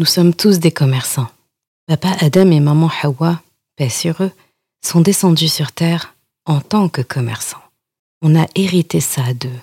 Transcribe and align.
Nous 0.00 0.06
sommes 0.06 0.32
tous 0.32 0.60
des 0.60 0.70
commerçants. 0.70 1.28
Papa 1.86 2.16
Adam 2.20 2.50
et 2.52 2.60
maman 2.60 2.90
Hawa, 3.02 3.42
paix 3.76 3.90
sur 3.90 4.22
eux, 4.22 4.32
sont 4.82 5.02
descendus 5.02 5.50
sur 5.50 5.72
terre 5.72 6.14
en 6.46 6.62
tant 6.62 6.88
que 6.88 7.02
commerçants. 7.02 7.62
On 8.22 8.34
a 8.34 8.46
hérité 8.54 9.00
ça 9.00 9.34
d'eux. 9.34 9.60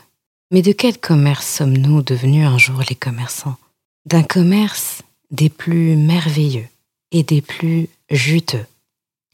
Mais 0.51 0.61
de 0.61 0.73
quel 0.73 0.99
commerce 0.99 1.47
sommes-nous 1.47 2.03
devenus 2.03 2.45
un 2.45 2.59
jour 2.59 2.83
les 2.87 2.95
commerçants? 2.95 3.57
D'un 4.05 4.21
commerce 4.21 5.01
des 5.31 5.49
plus 5.49 5.95
merveilleux 5.95 6.67
et 7.11 7.23
des 7.23 7.41
plus 7.41 7.89
juteux. 8.11 8.67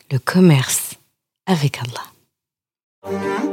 Le 0.10 0.20
commerce 0.20 0.96
avec 1.48 1.80
Allah. 1.82 3.53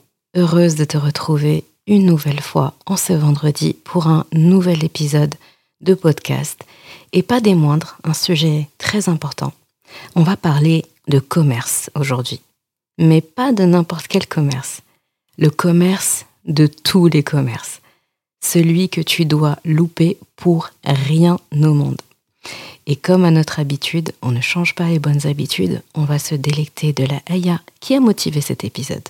heureuse 0.35 0.75
de 0.75 0.85
te 0.85 0.97
retrouver 0.97 1.65
une 1.87 2.05
nouvelle 2.05 2.41
fois 2.41 2.73
en 2.85 2.95
ce 2.95 3.13
vendredi 3.13 3.75
pour 3.83 4.07
un 4.07 4.25
nouvel 4.31 4.83
épisode 4.83 5.35
de 5.81 5.93
podcast 5.93 6.63
et 7.11 7.23
pas 7.23 7.41
des 7.41 7.55
moindres, 7.55 7.97
un 8.03 8.13
sujet 8.13 8.69
très 8.77 9.09
important. 9.09 9.53
On 10.15 10.23
va 10.23 10.37
parler 10.37 10.85
de 11.07 11.19
commerce 11.19 11.89
aujourd'hui, 11.95 12.41
mais 12.97 13.21
pas 13.21 13.51
de 13.51 13.63
n'importe 13.63 14.07
quel 14.07 14.27
commerce. 14.27 14.81
Le 15.37 15.49
commerce 15.49 16.25
de 16.45 16.67
tous 16.67 17.07
les 17.07 17.23
commerces, 17.23 17.81
celui 18.43 18.89
que 18.89 19.01
tu 19.01 19.25
dois 19.25 19.57
louper 19.65 20.17
pour 20.35 20.69
rien 20.85 21.37
au 21.51 21.73
monde. 21.73 22.01
Et 22.87 22.95
comme 22.95 23.25
à 23.25 23.31
notre 23.31 23.59
habitude, 23.59 24.13
on 24.21 24.31
ne 24.31 24.41
change 24.41 24.75
pas 24.75 24.87
les 24.87 24.99
bonnes 24.99 25.27
habitudes, 25.27 25.83
on 25.93 26.05
va 26.05 26.19
se 26.19 26.35
délecter 26.35 26.93
de 26.93 27.05
la 27.05 27.21
Aya 27.27 27.61
qui 27.79 27.95
a 27.95 27.99
motivé 27.99 28.41
cet 28.41 28.63
épisode. 28.63 29.07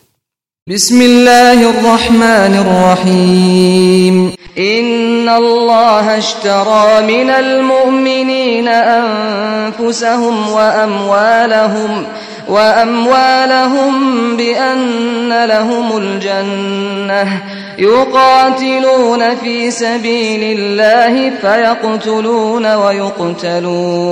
بسم 0.68 1.02
الله 1.02 1.70
الرحمن 1.70 2.66
الرحيم 2.66 4.34
إن 4.58 5.30
الله 5.30 6.18
اشترى 6.18 7.02
من 7.02 7.30
المؤمنين 7.30 8.68
أنفسهم 8.68 10.50
وأموالهم 10.50 12.04
وأموالهم 12.50 13.94
بأن 14.38 15.46
لهم 15.46 15.98
الجنة 15.98 17.42
يقاتلون 17.78 19.36
في 19.36 19.72
سبيل 19.72 20.60
الله 20.60 21.30
فيقتلون 21.42 22.74
ويقتلون 22.76 24.12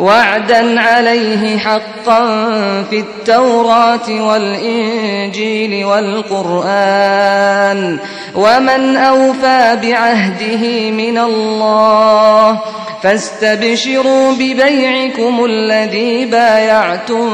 وعدا 0.00 0.80
عليه 0.80 1.58
حقا 1.58 2.26
في 2.90 2.98
التوراة 3.00 4.22
والإنجيل 4.22 5.84
والقرآن 5.84 7.18
ومن 8.34 8.96
أوفى 8.96 9.78
بعهده 9.82 10.90
من 10.90 11.18
الله 11.18 12.60
فاستبشروا 13.02 14.32
ببيعكم 14.32 15.44
الذي 15.44 16.24
بايعتم 16.24 17.28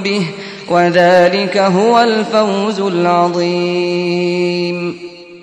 به 0.00 0.26
وذلك 0.68 1.56
هو 1.56 2.00
الفوز 2.00 2.80
العظيم 2.80 4.30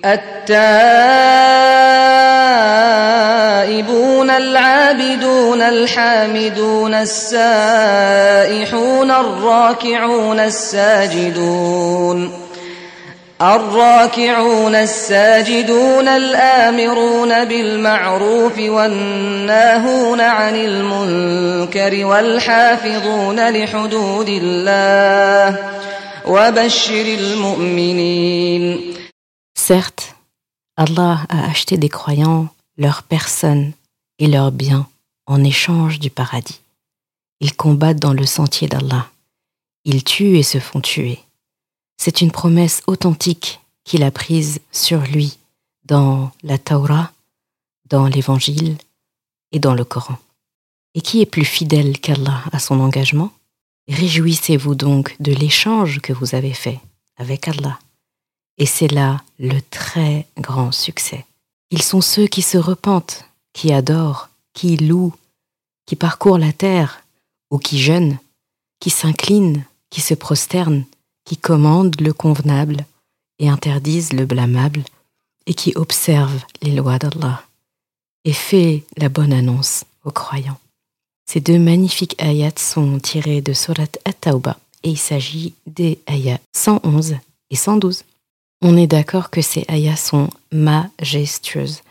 التائبون 0.05 0.37
العابدون 4.29 5.61
الحامدون 5.61 6.93
السائحون 6.93 7.41
الراكعون 9.11 10.39
الساجدون. 10.39 12.31
الراكعون 13.41 14.75
الساجدون 14.75 16.07
الآمرون 16.07 17.45
بالمعروف 17.45 18.59
والناهون 18.59 20.21
عن 20.21 20.55
المنكر 20.55 22.05
والحافظون 22.05 23.49
لحدود 23.49 24.29
الله 24.29 25.55
وبشر 26.25 27.05
المؤمنين. 27.19 28.93
Certes, 29.67 30.15
Allah 30.77 31.25
a 31.27 31.43
acheté 31.49 31.77
des 31.77 31.89
croyants 31.89 32.47
leur 32.77 33.03
personne 33.03 33.73
et 34.17 34.27
leurs 34.27 34.53
biens 34.53 34.87
en 35.25 35.43
échange 35.43 35.99
du 35.99 36.09
paradis. 36.09 36.61
Ils 37.41 37.53
combattent 37.53 37.99
dans 37.99 38.13
le 38.13 38.25
sentier 38.25 38.69
d'Allah. 38.69 39.09
Ils 39.83 40.05
tuent 40.05 40.37
et 40.37 40.43
se 40.43 40.61
font 40.61 40.79
tuer. 40.79 41.19
C'est 41.97 42.21
une 42.21 42.31
promesse 42.31 42.81
authentique 42.87 43.59
qu'il 43.83 44.03
a 44.03 44.11
prise 44.11 44.61
sur 44.71 45.01
lui 45.01 45.37
dans 45.83 46.31
la 46.43 46.57
Torah, 46.57 47.11
dans 47.89 48.07
l'Évangile 48.07 48.77
et 49.51 49.59
dans 49.59 49.73
le 49.73 49.83
Coran. 49.83 50.17
Et 50.93 51.01
qui 51.01 51.19
est 51.19 51.25
plus 51.25 51.43
fidèle 51.43 51.99
qu'Allah 51.99 52.41
à 52.53 52.59
son 52.59 52.79
engagement? 52.79 53.33
Réjouissez-vous 53.89 54.75
donc 54.75 55.17
de 55.19 55.33
l'échange 55.33 55.99
que 55.99 56.13
vous 56.13 56.35
avez 56.35 56.53
fait 56.53 56.79
avec 57.17 57.49
Allah. 57.49 57.77
Et 58.57 58.65
c'est 58.65 58.91
là 58.91 59.21
le 59.39 59.59
très 59.69 60.27
grand 60.37 60.71
succès. 60.71 61.25
Ils 61.69 61.81
sont 61.81 62.01
ceux 62.01 62.27
qui 62.27 62.41
se 62.41 62.57
repentent, 62.57 63.25
qui 63.53 63.71
adorent, 63.71 64.29
qui 64.53 64.77
louent, 64.77 65.13
qui 65.85 65.95
parcourent 65.95 66.39
la 66.39 66.53
terre, 66.53 67.03
ou 67.51 67.59
qui 67.59 67.79
jeûnent, 67.79 68.17
qui 68.79 68.89
s'inclinent, 68.89 69.63
qui 69.89 70.01
se 70.01 70.13
prosternent, 70.13 70.85
qui 71.25 71.37
commandent 71.37 71.99
le 72.01 72.13
convenable 72.13 72.85
et 73.39 73.49
interdisent 73.49 74.13
le 74.13 74.25
blâmable, 74.25 74.83
et 75.45 75.53
qui 75.53 75.73
observent 75.75 76.43
les 76.61 76.71
lois 76.71 76.99
d'Allah, 76.99 77.43
et 78.25 78.33
fait 78.33 78.83
la 78.97 79.09
bonne 79.09 79.33
annonce 79.33 79.85
aux 80.03 80.11
croyants. 80.11 80.59
Ces 81.29 81.41
deux 81.41 81.59
magnifiques 81.59 82.15
ayats 82.19 82.57
sont 82.57 82.99
tirés 82.99 83.41
de 83.41 83.53
Surat 83.53 83.87
At-Tawbah, 84.05 84.57
et 84.83 84.89
il 84.89 84.97
s'agit 84.97 85.53
des 85.65 85.99
ayats 86.07 86.39
111 86.55 87.17
et 87.49 87.55
112. 87.55 88.03
On 88.61 88.75
est 88.75 88.87
d'accord 88.87 89.29
que 89.29 89.41
ces 89.41 89.65
ayats 89.67 89.95
sont 89.95 90.29
majestueuses. 90.51 91.81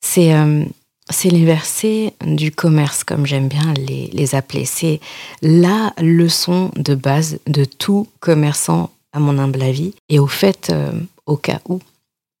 C'est 0.00 0.34
euh, 0.34 0.64
les 1.24 1.44
versets 1.44 2.14
du 2.24 2.52
commerce, 2.52 3.04
comme 3.04 3.26
j'aime 3.26 3.48
bien 3.48 3.72
les, 3.74 4.08
les 4.08 4.34
appeler. 4.34 4.64
C'est 4.64 5.00
la 5.40 5.92
leçon 5.98 6.70
de 6.76 6.94
base 6.94 7.38
de 7.46 7.64
tout 7.64 8.08
commerçant, 8.20 8.90
à 9.12 9.20
mon 9.20 9.38
humble 9.38 9.62
avis, 9.62 9.94
et 10.08 10.18
au 10.18 10.26
fait, 10.26 10.70
euh, 10.70 10.92
au 11.26 11.36
cas 11.36 11.60
où, 11.68 11.80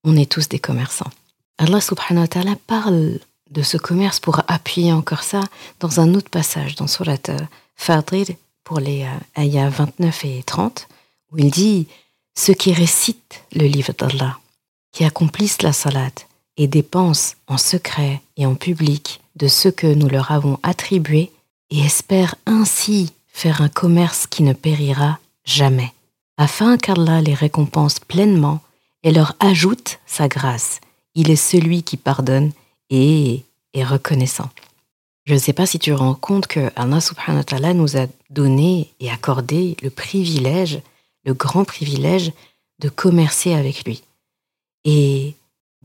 on 0.04 0.16
est 0.16 0.30
tous 0.30 0.48
des 0.48 0.58
commerçants. 0.58 1.10
Allah 1.58 1.80
subhanahu 1.80 2.22
wa 2.22 2.28
ta'ala 2.28 2.56
parle 2.66 3.20
de 3.50 3.62
ce 3.62 3.76
commerce 3.76 4.20
pour 4.20 4.40
appuyer 4.48 4.92
encore 4.92 5.22
ça 5.22 5.40
dans 5.80 6.00
un 6.00 6.14
autre 6.14 6.30
passage, 6.30 6.74
dans 6.76 6.86
Surat 6.86 7.16
euh, 7.28 7.38
Fadrir, 7.76 8.26
pour 8.64 8.80
les 8.80 9.06
ayats 9.36 9.68
29 9.68 10.24
et 10.24 10.42
30, 10.44 10.88
où 11.30 11.38
il 11.38 11.50
dit 11.50 11.86
ceux 12.34 12.54
qui 12.54 12.72
récitent 12.72 13.42
le 13.54 13.66
livre 13.66 13.92
d'Allah, 13.96 14.38
qui 14.92 15.04
accomplissent 15.04 15.62
la 15.62 15.72
salat 15.72 16.10
et 16.56 16.66
dépensent 16.66 17.34
en 17.46 17.58
secret 17.58 18.20
et 18.36 18.46
en 18.46 18.54
public 18.54 19.20
de 19.36 19.48
ce 19.48 19.68
que 19.68 19.86
nous 19.86 20.08
leur 20.08 20.30
avons 20.30 20.58
attribué 20.62 21.30
et 21.70 21.80
espèrent 21.80 22.34
ainsi 22.46 23.12
faire 23.28 23.62
un 23.62 23.68
commerce 23.68 24.26
qui 24.26 24.42
ne 24.42 24.52
périra 24.52 25.18
jamais, 25.44 25.92
afin 26.36 26.76
qu'Allah 26.76 27.22
les 27.22 27.34
récompense 27.34 27.98
pleinement 27.98 28.60
et 29.02 29.12
leur 29.12 29.34
ajoute 29.40 29.98
sa 30.06 30.28
grâce. 30.28 30.80
Il 31.14 31.30
est 31.30 31.36
celui 31.36 31.82
qui 31.82 31.96
pardonne 31.96 32.52
et 32.90 33.44
est 33.74 33.84
reconnaissant. 33.84 34.50
Je 35.24 35.34
ne 35.34 35.38
sais 35.38 35.52
pas 35.52 35.66
si 35.66 35.78
tu 35.78 35.92
rends 35.92 36.14
compte 36.14 36.46
que 36.46 36.70
Allah 36.76 37.74
nous 37.74 37.96
a 37.96 38.06
donné 38.30 38.92
et 39.00 39.10
accordé 39.10 39.76
le 39.82 39.90
privilège, 39.90 40.80
le 41.24 41.34
grand 41.34 41.64
privilège 41.64 42.32
de 42.78 42.88
commercer 42.88 43.54
avec 43.54 43.84
lui. 43.84 44.02
Et 44.84 45.34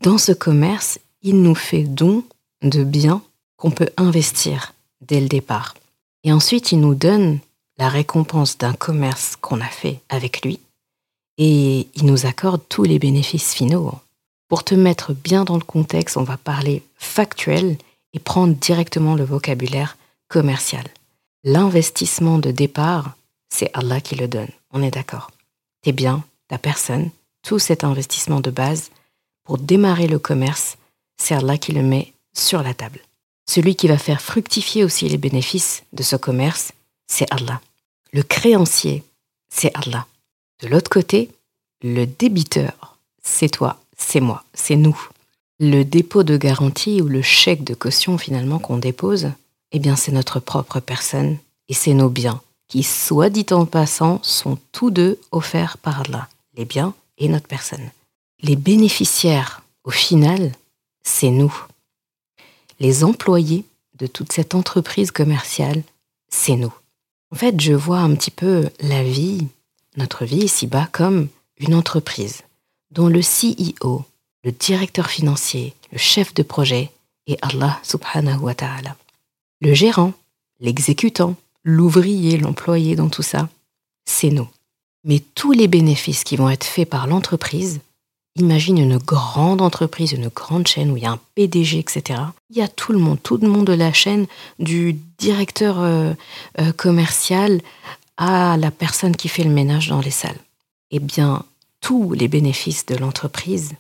dans 0.02 0.18
ce 0.18 0.32
commerce, 0.32 1.00
il 1.22 1.42
nous 1.42 1.56
fait 1.56 1.84
don 1.84 2.24
de 2.62 2.84
biens 2.84 3.22
qu'on 3.58 3.72
peut 3.72 3.90
investir 3.98 4.74
dès 5.02 5.22
le 5.22 5.28
départ. 5.28 5.76
Et 6.24 6.32
ensuite, 6.32 6.72
il 6.72 6.80
nous 6.80 6.96
donne 6.96 7.40
la 7.78 7.90
récompense 7.90 8.58
d'un 8.58 8.74
commerce 8.74 9.36
qu'on 9.36 9.62
a 9.62 9.68
fait 9.68 10.00
avec 10.10 10.44
lui 10.44 10.60
et 11.38 11.88
il 11.94 12.06
nous 12.06 12.26
accorde 12.26 12.62
tous 12.68 12.84
les 12.84 13.00
bénéfices 13.00 13.54
finaux. 13.54 13.94
Pour 14.48 14.64
te 14.64 14.76
mettre 14.76 15.14
bien 15.14 15.44
dans 15.44 15.58
le 15.58 15.64
contexte, 15.64 16.18
on 16.18 16.24
va 16.24 16.38
parler 16.38 16.84
factuel 16.96 17.78
et 18.14 18.20
prendre 18.20 18.56
directement 18.56 19.16
le 19.16 19.24
vocabulaire 19.24 19.98
commercial. 20.30 20.86
L'investissement 21.44 22.40
de 22.40 22.52
départ, 22.52 23.16
c'est 23.50 23.70
Allah 23.74 24.02
qui 24.02 24.16
le 24.16 24.28
donne, 24.28 24.50
on 24.72 24.84
est 24.84 24.92
d'accord. 24.92 25.32
Tes 25.82 25.92
biens, 25.92 26.24
ta 26.48 26.58
personne, 26.58 27.10
tout 27.44 27.60
cet 27.60 27.84
investissement 27.84 28.40
de 28.40 28.52
base, 28.52 28.92
pour 29.44 29.58
démarrer 29.58 30.08
le 30.08 30.20
commerce, 30.20 30.78
c'est 31.18 31.36
Allah 31.36 31.58
qui 31.58 31.72
le 31.72 31.82
met 31.82 32.14
sur 32.34 32.62
la 32.62 32.74
table. 32.74 33.00
Celui 33.50 33.76
qui 33.76 33.88
va 33.88 33.98
faire 33.98 34.22
fructifier 34.22 34.84
aussi 34.84 35.08
les 35.08 35.18
bénéfices 35.18 35.84
de 35.94 36.04
ce 36.04 36.16
commerce, 36.16 36.74
c'est 37.08 37.32
Allah. 37.32 37.62
Le 38.12 38.24
créancier, 38.24 39.04
c'est 39.50 39.72
Allah. 39.76 40.06
De 40.62 40.68
l'autre 40.68 40.90
côté, 40.90 41.30
le 41.82 42.06
débiteur, 42.06 42.98
c'est 43.24 43.50
toi, 43.50 43.80
c'est 43.98 44.20
moi, 44.20 44.44
c'est 44.54 44.76
nous. 44.76 45.00
Le 45.60 45.84
dépôt 45.84 46.24
de 46.24 46.38
garantie 46.38 47.02
ou 47.02 47.08
le 47.08 47.22
chèque 47.22 47.64
de 47.64 47.74
caution 47.74 48.18
finalement 48.18 48.60
qu'on 48.60 48.78
dépose, 48.78 49.32
eh 49.72 49.80
bien 49.80 49.96
c'est 49.96 50.12
notre 50.12 50.40
propre 50.40 50.80
personne 50.80 51.38
et 51.70 51.74
c'est 51.74 51.94
nos 51.94 52.10
biens 52.10 52.42
qui, 52.68 52.84
soit 52.84 53.30
dit 53.30 53.46
en 53.52 53.66
passant, 53.66 54.22
sont 54.24 54.58
tous 54.72 54.92
deux 54.92 55.20
offerts 55.32 55.78
par 55.78 56.02
Allah, 56.02 56.28
les 56.56 56.66
biens 56.66 56.94
et 57.18 57.30
notre 57.30 57.48
personne. 57.48 57.92
Les 58.42 58.56
bénéficiaires, 58.56 59.62
au 59.84 59.92
final, 59.92 60.52
c'est 61.04 61.30
nous. 61.30 61.54
Les 62.80 63.04
employés 63.04 63.66
de 63.96 64.08
toute 64.08 64.32
cette 64.32 64.54
entreprise 64.54 65.12
commerciale, 65.12 65.82
c'est 66.30 66.56
nous. 66.56 66.74
En 67.32 67.36
fait, 67.36 67.60
je 67.60 67.74
vois 67.74 68.00
un 68.00 68.14
petit 68.16 68.32
peu 68.32 68.70
la 68.80 69.04
vie, 69.04 69.48
notre 69.96 70.26
vie 70.26 70.44
ici-bas, 70.46 70.88
comme 70.92 71.28
une 71.58 71.74
entreprise 71.74 72.44
dont 72.92 73.08
le 73.08 73.22
CEO, 73.22 74.06
le 74.44 74.52
directeur 74.52 75.10
financier, 75.10 75.74
le 75.92 75.98
chef 75.98 76.34
de 76.34 76.44
projet 76.44 76.92
est 77.26 77.38
Allah 77.42 77.80
subhanahu 77.84 78.40
wa 78.40 78.56
ta'ala. 78.56 78.96
Le 79.60 79.74
gérant, 79.74 80.14
l'exécutant, 80.60 81.36
l'ouvrier, 81.68 82.38
l'employé 82.38 82.96
dans 82.96 83.10
tout 83.10 83.22
ça, 83.22 83.50
c'est 84.06 84.30
nous. 84.30 84.48
Mais 85.04 85.20
tous 85.20 85.52
les 85.52 85.68
bénéfices 85.68 86.24
qui 86.24 86.38
vont 86.38 86.50
être 86.50 86.64
faits 86.64 86.90
par 86.90 87.08
l'entreprise, 87.08 87.82
imagine 88.38 88.78
une 88.78 88.98
grande 88.98 89.62
entreprise, 89.62 90.14
une 90.14 90.30
grande 90.30 90.66
chaîne 90.66 90.92
où 90.92 90.98
il 90.98 91.04
y 91.04 91.06
a 91.06 91.12
un 91.12 91.20
PDG, 91.36 91.80
etc. 91.80 92.22
Il 92.50 92.56
y 92.56 92.62
a 92.62 92.70
tout 92.70 92.94
le 92.94 93.00
monde, 93.00 93.22
tout 93.22 93.36
le 93.36 93.50
monde 93.50 93.68
de 93.68 93.74
la 93.74 93.92
chaîne, 93.92 94.28
du 94.60 94.94
directeur 95.18 95.82
euh, 95.82 96.14
euh, 96.62 96.72
commercial 96.72 97.60
à 98.16 98.56
la 98.56 98.72
personne 98.72 99.18
qui 99.18 99.28
fait 99.28 99.44
le 99.44 99.50
ménage 99.50 99.90
dans 99.90 100.00
les 100.00 100.10
salles. 100.10 100.40
Eh 100.92 101.00
bien, 101.00 101.44
tous 101.82 102.14
les 102.14 102.30
bénéfices 102.30 102.86
de 102.86 102.96
l'entreprise 102.96 103.74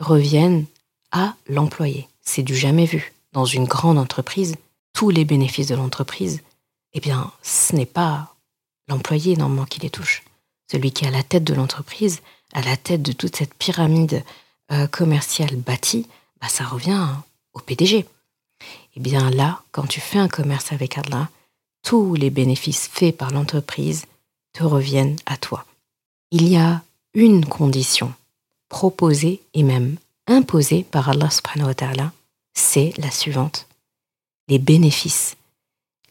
reviennent 0.00 0.64
à 1.12 1.34
l'employé. 1.46 2.08
C'est 2.22 2.42
du 2.42 2.56
jamais 2.56 2.86
vu. 2.86 3.12
Dans 3.34 3.44
une 3.44 3.66
grande 3.66 3.98
entreprise, 3.98 4.56
tous 4.94 5.10
les 5.10 5.26
bénéfices 5.26 5.68
de 5.68 5.74
l'entreprise, 5.74 6.40
eh 6.94 7.00
bien, 7.00 7.32
ce 7.42 7.74
n'est 7.74 7.86
pas 7.86 8.34
l'employé 8.88 9.36
normalement 9.36 9.66
qui 9.66 9.80
les 9.80 9.90
touche. 9.90 10.22
Celui 10.70 10.92
qui 10.92 11.04
est 11.04 11.08
à 11.08 11.12
la 11.12 11.22
tête 11.22 11.44
de 11.44 11.54
l'entreprise, 11.54 12.20
à 12.52 12.62
la 12.62 12.76
tête 12.76 13.02
de 13.02 13.12
toute 13.12 13.36
cette 13.36 13.54
pyramide 13.54 14.24
euh, 14.72 14.86
commerciale 14.86 15.56
bâtie, 15.56 16.06
bah, 16.40 16.48
ça 16.48 16.64
revient 16.64 17.06
au 17.52 17.60
PDG. 17.60 18.06
Eh 18.96 19.00
bien 19.00 19.30
là, 19.30 19.62
quand 19.72 19.86
tu 19.86 20.00
fais 20.00 20.18
un 20.18 20.28
commerce 20.28 20.72
avec 20.72 20.98
Allah, 20.98 21.28
tous 21.82 22.14
les 22.14 22.30
bénéfices 22.30 22.88
faits 22.88 23.16
par 23.16 23.30
l'entreprise 23.30 24.06
te 24.52 24.64
reviennent 24.64 25.16
à 25.26 25.36
toi. 25.36 25.64
Il 26.30 26.48
y 26.48 26.56
a 26.56 26.82
une 27.14 27.46
condition 27.46 28.12
proposée 28.68 29.40
et 29.54 29.62
même 29.62 29.96
imposée 30.26 30.84
par 30.84 31.08
Allah 31.08 31.30
c'est 32.54 32.92
la 32.98 33.10
suivante. 33.10 33.66
Les 34.48 34.58
bénéfices, 34.58 35.36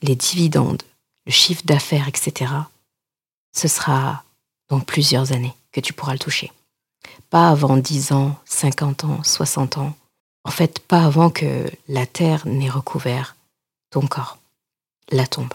les 0.01 0.15
dividendes, 0.15 0.83
le 1.25 1.31
chiffre 1.31 1.63
d'affaires, 1.65 2.07
etc., 2.07 2.51
ce 3.53 3.67
sera 3.67 4.23
dans 4.69 4.79
plusieurs 4.79 5.31
années 5.31 5.53
que 5.71 5.79
tu 5.79 5.93
pourras 5.93 6.13
le 6.13 6.19
toucher. 6.19 6.51
Pas 7.29 7.49
avant 7.49 7.77
10 7.77 8.11
ans, 8.11 8.35
50 8.45 9.03
ans, 9.05 9.23
60 9.23 9.77
ans. 9.77 9.95
En 10.43 10.51
fait, 10.51 10.79
pas 10.79 11.03
avant 11.03 11.29
que 11.29 11.69
la 11.87 12.05
terre 12.05 12.47
n'ait 12.47 12.69
recouvert 12.69 13.35
ton 13.89 14.01
corps, 14.01 14.37
la 15.11 15.27
tombe, 15.27 15.53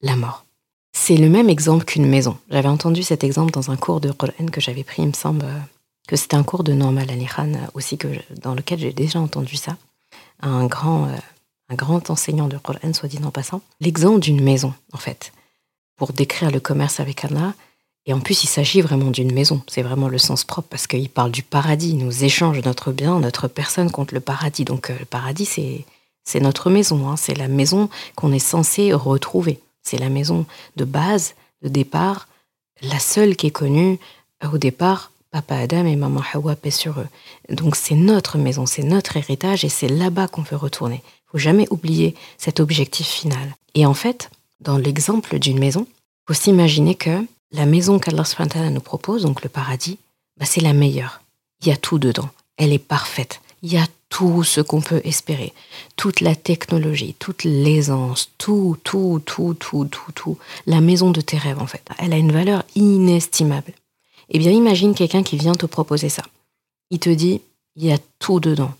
la 0.00 0.16
mort. 0.16 0.44
C'est 0.92 1.16
le 1.16 1.28
même 1.28 1.48
exemple 1.48 1.84
qu'une 1.84 2.06
maison. 2.06 2.38
J'avais 2.50 2.68
entendu 2.68 3.02
cet 3.02 3.24
exemple 3.24 3.50
dans 3.52 3.70
un 3.70 3.76
cours 3.76 4.00
de 4.00 4.12
Qur'an 4.12 4.46
que 4.46 4.60
j'avais 4.60 4.84
pris, 4.84 5.02
il 5.02 5.08
me 5.08 5.12
semble 5.12 5.46
que 6.06 6.16
c'était 6.16 6.36
un 6.36 6.42
cours 6.42 6.64
de 6.64 6.72
Normal 6.72 7.10
Ali 7.10 7.26
Khan 7.26 7.52
aussi, 7.74 7.98
que 7.98 8.08
dans 8.40 8.54
lequel 8.54 8.78
j'ai 8.78 8.92
déjà 8.92 9.20
entendu 9.20 9.56
ça. 9.56 9.76
Un 10.40 10.66
grand, 10.66 11.06
euh, 11.06 11.16
un 11.72 11.74
grand 11.74 12.10
enseignant 12.10 12.48
de 12.48 12.58
Qur'an, 12.58 12.92
soit 12.92 13.08
dit 13.08 13.18
en 13.24 13.30
passant. 13.30 13.62
L'exemple 13.80 14.20
d'une 14.20 14.42
maison, 14.42 14.74
en 14.92 14.98
fait, 14.98 15.32
pour 15.96 16.12
décrire 16.12 16.50
le 16.50 16.60
commerce 16.60 17.00
avec 17.00 17.24
Allah. 17.24 17.54
Et 18.04 18.12
en 18.12 18.20
plus, 18.20 18.44
il 18.44 18.48
s'agit 18.48 18.80
vraiment 18.80 19.10
d'une 19.10 19.32
maison. 19.32 19.62
C'est 19.68 19.82
vraiment 19.82 20.08
le 20.08 20.18
sens 20.18 20.44
propre 20.44 20.68
parce 20.68 20.86
qu'il 20.86 21.08
parle 21.08 21.30
du 21.30 21.42
paradis. 21.42 21.90
Il 21.90 21.98
nous 21.98 22.24
échange 22.24 22.60
notre 22.64 22.92
bien, 22.92 23.20
notre 23.20 23.48
personne 23.48 23.90
contre 23.90 24.12
le 24.12 24.20
paradis. 24.20 24.64
Donc, 24.64 24.90
euh, 24.90 24.96
le 24.98 25.04
paradis, 25.04 25.46
c'est, 25.46 25.84
c'est 26.24 26.40
notre 26.40 26.68
maison. 26.68 27.08
Hein. 27.08 27.16
C'est 27.16 27.34
la 27.34 27.48
maison 27.48 27.88
qu'on 28.16 28.32
est 28.32 28.38
censé 28.38 28.92
retrouver. 28.92 29.60
C'est 29.82 29.98
la 29.98 30.08
maison 30.08 30.46
de 30.76 30.84
base, 30.84 31.34
de 31.62 31.68
départ, 31.68 32.28
la 32.82 32.98
seule 32.98 33.36
qui 33.36 33.46
est 33.46 33.52
connue 33.52 33.98
euh, 34.44 34.50
au 34.52 34.58
départ, 34.58 35.12
Papa 35.30 35.56
Adam 35.56 35.86
et 35.86 35.96
Maman 35.96 36.22
Hawa, 36.34 36.56
paix 36.56 36.70
sur 36.70 37.00
eux. 37.00 37.08
Donc 37.48 37.76
c'est 37.76 37.94
notre 37.94 38.36
maison, 38.36 38.66
c'est 38.66 38.82
notre 38.82 39.16
héritage 39.16 39.64
et 39.64 39.68
c'est 39.70 39.88
là-bas 39.88 40.28
qu'on 40.28 40.42
veut 40.42 40.56
retourner. 40.56 41.02
Faut 41.32 41.38
jamais 41.38 41.66
oublier 41.70 42.14
cet 42.38 42.60
objectif 42.60 43.06
final. 43.06 43.56
Et 43.74 43.86
en 43.86 43.94
fait, 43.94 44.30
dans 44.60 44.76
l'exemple 44.76 45.38
d'une 45.38 45.58
maison, 45.58 45.86
faut 46.26 46.34
s'imaginer 46.34 46.94
que 46.94 47.24
la 47.50 47.66
maison 47.66 47.98
qu'Allah 47.98 48.24
nous 48.70 48.80
propose, 48.80 49.22
donc 49.22 49.42
le 49.42 49.48
paradis, 49.48 49.98
bah 50.38 50.46
c'est 50.46 50.60
la 50.60 50.72
meilleure. 50.72 51.22
Il 51.62 51.68
y 51.68 51.72
a 51.72 51.76
tout 51.76 51.98
dedans. 51.98 52.28
Elle 52.56 52.72
est 52.72 52.78
parfaite. 52.78 53.40
Il 53.62 53.72
y 53.72 53.78
a 53.78 53.86
tout 54.08 54.44
ce 54.44 54.60
qu'on 54.60 54.82
peut 54.82 55.00
espérer, 55.04 55.54
toute 55.96 56.20
la 56.20 56.34
technologie, 56.36 57.14
toute 57.18 57.44
l'aisance, 57.44 58.30
tout, 58.36 58.76
tout, 58.84 59.22
tout, 59.24 59.54
tout, 59.54 59.86
tout, 59.86 60.12
tout, 60.14 60.38
la 60.66 60.82
maison 60.82 61.10
de 61.10 61.22
tes 61.22 61.38
rêves 61.38 61.58
en 61.58 61.66
fait. 61.66 61.82
Elle 61.98 62.12
a 62.12 62.18
une 62.18 62.32
valeur 62.32 62.62
inestimable. 62.74 63.72
Eh 64.28 64.38
bien, 64.38 64.50
imagine 64.50 64.94
quelqu'un 64.94 65.22
qui 65.22 65.38
vient 65.38 65.54
te 65.54 65.64
proposer 65.64 66.10
ça. 66.10 66.22
Il 66.90 66.98
te 66.98 67.08
dit, 67.08 67.40
il 67.76 67.86
y 67.86 67.92
a 67.92 67.98
tout 68.18 68.38
dedans. 68.38 68.74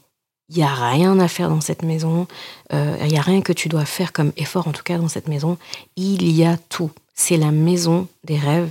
Il 0.49 0.57
n'y 0.57 0.63
a 0.63 0.75
rien 0.75 1.19
à 1.19 1.29
faire 1.29 1.49
dans 1.49 1.61
cette 1.61 1.83
maison. 1.83 2.27
Euh, 2.73 2.97
il 3.01 3.09
n'y 3.09 3.19
a 3.19 3.23
rien 3.23 3.41
que 3.41 3.53
tu 3.53 3.69
dois 3.69 3.85
faire 3.85 4.13
comme 4.13 4.33
effort, 4.37 4.69
en 4.69 4.73
tout 4.73 4.83
cas 4.83 4.99
dans 4.99 5.09
cette 5.09 5.29
maison. 5.29 5.57
Il 5.97 6.31
y 6.31 6.45
a 6.45 6.57
tout. 6.57 6.91
C'est 7.15 7.37
la 7.37 7.51
maison 7.51 8.09
des 8.25 8.39
rêves 8.39 8.71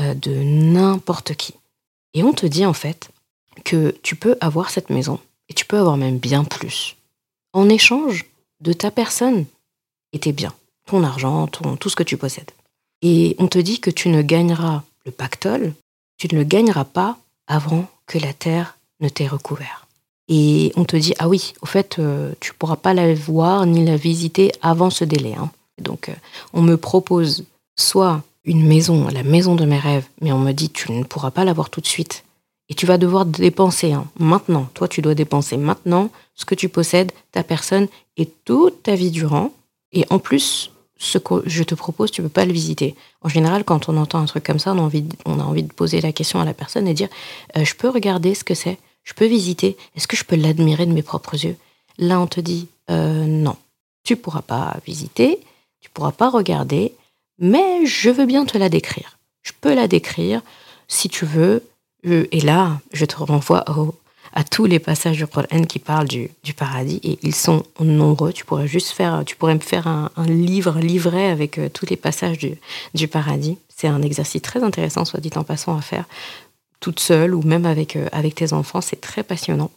euh, 0.00 0.14
de 0.14 0.34
n'importe 0.34 1.34
qui. 1.34 1.54
Et 2.14 2.22
on 2.22 2.32
te 2.32 2.46
dit 2.46 2.66
en 2.66 2.72
fait 2.72 3.10
que 3.64 3.94
tu 4.02 4.16
peux 4.16 4.36
avoir 4.40 4.70
cette 4.70 4.90
maison 4.90 5.20
et 5.48 5.54
tu 5.54 5.64
peux 5.64 5.78
avoir 5.78 5.96
même 5.96 6.18
bien 6.18 6.44
plus. 6.44 6.96
En 7.52 7.68
échange 7.68 8.26
de 8.60 8.72
ta 8.72 8.90
personne 8.90 9.46
et 10.12 10.18
tes 10.18 10.32
biens, 10.32 10.54
ton 10.86 11.02
argent, 11.02 11.46
tout 11.46 11.88
ce 11.88 11.96
que 11.96 12.02
tu 12.02 12.16
possèdes. 12.16 12.50
Et 13.02 13.36
on 13.38 13.48
te 13.48 13.58
dit 13.58 13.80
que 13.80 13.90
tu 13.90 14.08
ne 14.08 14.22
gagneras 14.22 14.82
le 15.04 15.12
pactole, 15.12 15.74
tu 16.18 16.28
ne 16.32 16.38
le 16.38 16.44
gagneras 16.44 16.84
pas 16.84 17.18
avant 17.46 17.86
que 18.06 18.18
la 18.18 18.32
terre 18.32 18.78
ne 19.00 19.08
t'ait 19.08 19.26
recouvert. 19.26 19.85
Et 20.28 20.72
on 20.76 20.84
te 20.84 20.96
dit, 20.96 21.14
ah 21.18 21.28
oui, 21.28 21.54
au 21.62 21.66
fait, 21.66 21.98
euh, 21.98 22.32
tu 22.40 22.50
ne 22.50 22.56
pourras 22.56 22.76
pas 22.76 22.94
la 22.94 23.14
voir 23.14 23.64
ni 23.66 23.84
la 23.84 23.96
visiter 23.96 24.52
avant 24.60 24.90
ce 24.90 25.04
délai. 25.04 25.34
Hein. 25.34 25.50
Donc, 25.78 26.08
euh, 26.08 26.14
on 26.52 26.62
me 26.62 26.76
propose 26.76 27.44
soit 27.76 28.22
une 28.44 28.66
maison, 28.66 29.08
la 29.08 29.22
maison 29.22 29.54
de 29.54 29.64
mes 29.64 29.78
rêves, 29.78 30.06
mais 30.20 30.32
on 30.32 30.38
me 30.38 30.52
dit, 30.52 30.70
tu 30.70 30.90
ne 30.92 31.04
pourras 31.04 31.30
pas 31.30 31.44
la 31.44 31.52
voir 31.52 31.70
tout 31.70 31.80
de 31.80 31.86
suite. 31.86 32.24
Et 32.68 32.74
tu 32.74 32.86
vas 32.86 32.98
devoir 32.98 33.26
dépenser 33.26 33.92
hein, 33.92 34.06
maintenant. 34.18 34.68
Toi, 34.74 34.88
tu 34.88 35.02
dois 35.02 35.14
dépenser 35.14 35.56
maintenant 35.56 36.10
ce 36.34 36.44
que 36.44 36.56
tu 36.56 36.68
possèdes, 36.68 37.12
ta 37.30 37.44
personne 37.44 37.86
et 38.16 38.26
toute 38.44 38.82
ta 38.82 38.96
vie 38.96 39.10
durant. 39.10 39.52
Et 39.92 40.04
en 40.10 40.18
plus, 40.18 40.72
ce 40.98 41.18
que 41.18 41.42
je 41.46 41.62
te 41.62 41.74
propose, 41.74 42.10
tu 42.10 42.22
peux 42.22 42.28
pas 42.28 42.44
le 42.44 42.52
visiter. 42.52 42.96
En 43.22 43.28
général, 43.28 43.64
quand 43.64 43.88
on 43.88 43.96
entend 43.96 44.18
un 44.18 44.24
truc 44.24 44.44
comme 44.44 44.58
ça, 44.58 44.72
on 44.72 44.78
a 44.78 44.82
envie 44.82 45.02
de, 45.02 45.14
on 45.26 45.38
a 45.38 45.44
envie 45.44 45.62
de 45.62 45.72
poser 45.72 46.00
la 46.00 46.12
question 46.12 46.40
à 46.40 46.44
la 46.44 46.54
personne 46.54 46.88
et 46.88 46.94
dire 46.94 47.08
euh, 47.56 47.64
Je 47.64 47.74
peux 47.74 47.88
regarder 47.88 48.34
ce 48.34 48.44
que 48.44 48.54
c'est? 48.54 48.78
Je 49.06 49.14
peux 49.14 49.24
visiter 49.24 49.78
Est-ce 49.96 50.06
que 50.06 50.16
je 50.16 50.24
peux 50.24 50.36
l'admirer 50.36 50.84
de 50.84 50.92
mes 50.92 51.02
propres 51.02 51.42
yeux? 51.42 51.56
Là, 51.96 52.20
on 52.20 52.26
te 52.26 52.40
dit 52.40 52.68
euh, 52.90 53.24
Non, 53.24 53.56
tu 54.04 54.16
pourras 54.16 54.42
pas 54.42 54.76
visiter, 54.84 55.40
tu 55.80 55.88
pourras 55.88 56.12
pas 56.12 56.28
regarder, 56.28 56.92
mais 57.38 57.86
je 57.86 58.10
veux 58.10 58.26
bien 58.26 58.44
te 58.44 58.58
la 58.58 58.68
décrire. 58.68 59.18
Je 59.42 59.52
peux 59.58 59.74
la 59.74 59.88
décrire 59.88 60.42
si 60.88 61.08
tu 61.08 61.24
veux. 61.24 61.62
Et 62.04 62.40
là, 62.40 62.80
je 62.92 63.04
te 63.04 63.16
renvoie 63.16 63.64
à 64.32 64.44
tous 64.44 64.66
les 64.66 64.78
passages 64.78 65.16
du 65.16 65.26
Coran 65.26 65.64
qui 65.64 65.78
parlent 65.78 66.06
du, 66.06 66.30
paradis 66.56 67.00
et 67.02 67.18
ils 67.22 67.34
sont 67.34 67.64
nombreux. 67.80 68.32
Tu 68.32 68.44
pourrais 68.44 68.68
juste 68.68 68.90
faire, 68.90 69.22
tu 69.24 69.34
pourrais 69.34 69.54
me 69.54 69.60
faire 69.60 69.88
un, 69.88 70.10
livre, 70.26 70.78
livré 70.78 71.30
avec 71.30 71.58
euh, 71.58 71.68
tous 71.68 71.86
les 71.86 71.96
passages 71.96 72.38
du 72.94 73.08
paradis. 73.08 73.58
C'est 73.74 73.88
un 73.88 74.02
exercice 74.02 74.42
très 74.42 74.62
intéressant, 74.62 75.04
soit 75.04 75.20
dit 75.20 75.30
en 75.36 75.42
passant, 75.42 75.76
à 75.76 75.80
faire 75.80 76.04
toute 76.80 77.00
seule 77.00 77.34
ou 77.34 77.42
même 77.42 77.66
avec, 77.66 77.96
euh, 77.96 78.08
avec 78.12 78.34
tes 78.34 78.52
enfants. 78.52 78.80
C'est 78.80 79.00
très 79.00 79.22
passionnant. 79.22 79.70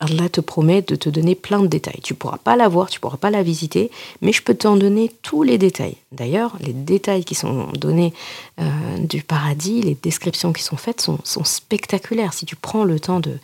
Allah 0.00 0.30
te 0.30 0.40
promet 0.40 0.80
de 0.80 0.96
te 0.96 1.10
donner 1.10 1.34
plein 1.34 1.60
de 1.60 1.66
détails. 1.66 2.00
Tu 2.02 2.14
pourras 2.14 2.38
pas 2.38 2.56
la 2.56 2.68
voir, 2.68 2.88
tu 2.88 3.00
pourras 3.00 3.18
pas 3.18 3.30
la 3.30 3.42
visiter, 3.42 3.90
mais 4.22 4.32
je 4.32 4.42
peux 4.42 4.54
t'en 4.54 4.76
donner 4.76 5.12
tous 5.22 5.42
les 5.42 5.58
détails. 5.58 5.96
D'ailleurs, 6.10 6.56
les 6.60 6.72
détails 6.72 7.22
qui 7.22 7.34
sont 7.34 7.68
donnés 7.74 8.14
euh, 8.60 8.64
du 8.98 9.22
paradis, 9.22 9.82
les 9.82 9.94
descriptions 9.94 10.54
qui 10.54 10.62
sont 10.62 10.78
faites 10.78 11.02
sont, 11.02 11.44
spectaculaires. 11.44 12.32
Si 12.32 12.46
tu 12.46 12.56
prends 12.56 12.84
le 12.84 12.98
temps 12.98 13.20
de, 13.20 13.36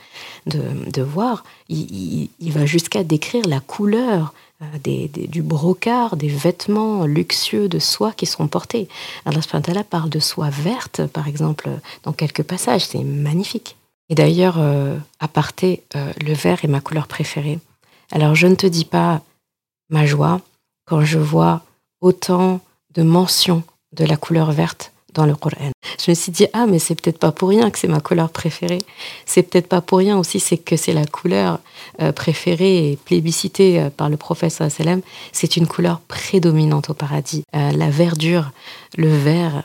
de, 0.46 1.02
voir, 1.02 1.44
il, 1.68 2.30
va 2.40 2.64
jusqu'à 2.64 3.04
décrire 3.04 3.46
la 3.46 3.60
couleur 3.60 4.32
euh, 4.62 5.08
du 5.12 5.42
brocart, 5.42 6.16
des 6.16 6.28
vêtements 6.28 7.04
luxueux 7.04 7.68
de 7.68 7.78
soie 7.78 8.12
qui 8.12 8.25
sont 8.25 8.48
portés. 8.48 8.88
Allah 9.26 9.42
parle 9.84 10.08
de 10.08 10.20
soie 10.20 10.48
verte, 10.48 11.06
par 11.06 11.28
exemple, 11.28 11.68
dans 12.04 12.14
quelques 12.14 12.42
passages. 12.42 12.86
C'est 12.86 13.04
magnifique. 13.04 13.76
Et 14.08 14.14
d'ailleurs, 14.14 14.56
euh, 14.58 14.96
à 15.20 15.28
parté, 15.28 15.82
euh, 15.94 16.12
le 16.25 16.32
vert 16.32 16.64
est 16.64 16.68
ma 16.68 16.80
couleur 16.80 17.08
préférée. 17.08 17.58
Alors 18.12 18.34
je 18.34 18.46
ne 18.46 18.54
te 18.54 18.66
dis 18.66 18.84
pas 18.84 19.20
ma 19.90 20.06
joie 20.06 20.40
quand 20.84 21.04
je 21.04 21.18
vois 21.18 21.62
autant 22.00 22.60
de 22.94 23.02
mentions 23.02 23.64
de 23.92 24.04
la 24.04 24.16
couleur 24.16 24.52
verte 24.52 24.92
dans 25.16 25.26
le 25.26 25.35
Coran. 25.35 25.70
Je 26.04 26.11
me 26.11 26.14
suis 26.14 26.30
dit, 26.30 26.46
ah, 26.52 26.66
mais 26.66 26.78
c'est 26.78 26.94
peut-être 26.94 27.18
pas 27.18 27.32
pour 27.32 27.49
rien 27.49 27.70
que 27.70 27.78
c'est 27.78 27.88
ma 27.88 28.00
couleur 28.00 28.28
préférée. 28.28 28.82
C'est 29.25 29.42
peut-être 29.42 29.66
pas 29.66 29.80
pour 29.80 29.99
rien 29.99 30.18
aussi, 30.18 30.38
c'est 30.38 30.58
que 30.58 30.76
c'est 30.76 30.92
la 30.92 31.06
couleur 31.06 31.58
euh, 32.00 32.12
préférée 32.12 32.92
et 32.92 32.96
plébiscitée 32.96 33.80
euh, 33.80 33.90
par 33.90 34.11
le 34.11 34.16
prophète 34.16 34.52
sallam. 34.52 35.00
C'est 35.32 35.56
une 35.56 35.66
couleur 35.66 36.00
prédominante 36.00 36.90
au 36.90 36.94
paradis. 36.94 37.44
Euh, 37.54 37.73
la 37.73 37.90
verdure, 37.90 38.52
le 38.96 39.08
vert 39.08 39.64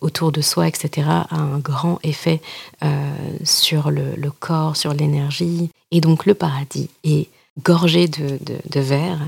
autour 0.00 0.32
de 0.32 0.40
soi, 0.40 0.66
etc., 0.68 1.06
a 1.06 1.26
un 1.36 1.58
grand 1.58 1.98
effet 2.02 2.40
sur 3.44 3.90
le, 3.90 4.30
corps, 4.30 4.74
sur 4.74 4.94
l'énergie. 4.94 5.68
Et 5.90 6.00
donc 6.00 6.24
le 6.24 6.32
paradis 6.32 6.88
est 7.04 7.28
gorgé 7.62 8.08
de, 8.08 8.38
de, 8.40 8.80
vert. 8.80 9.18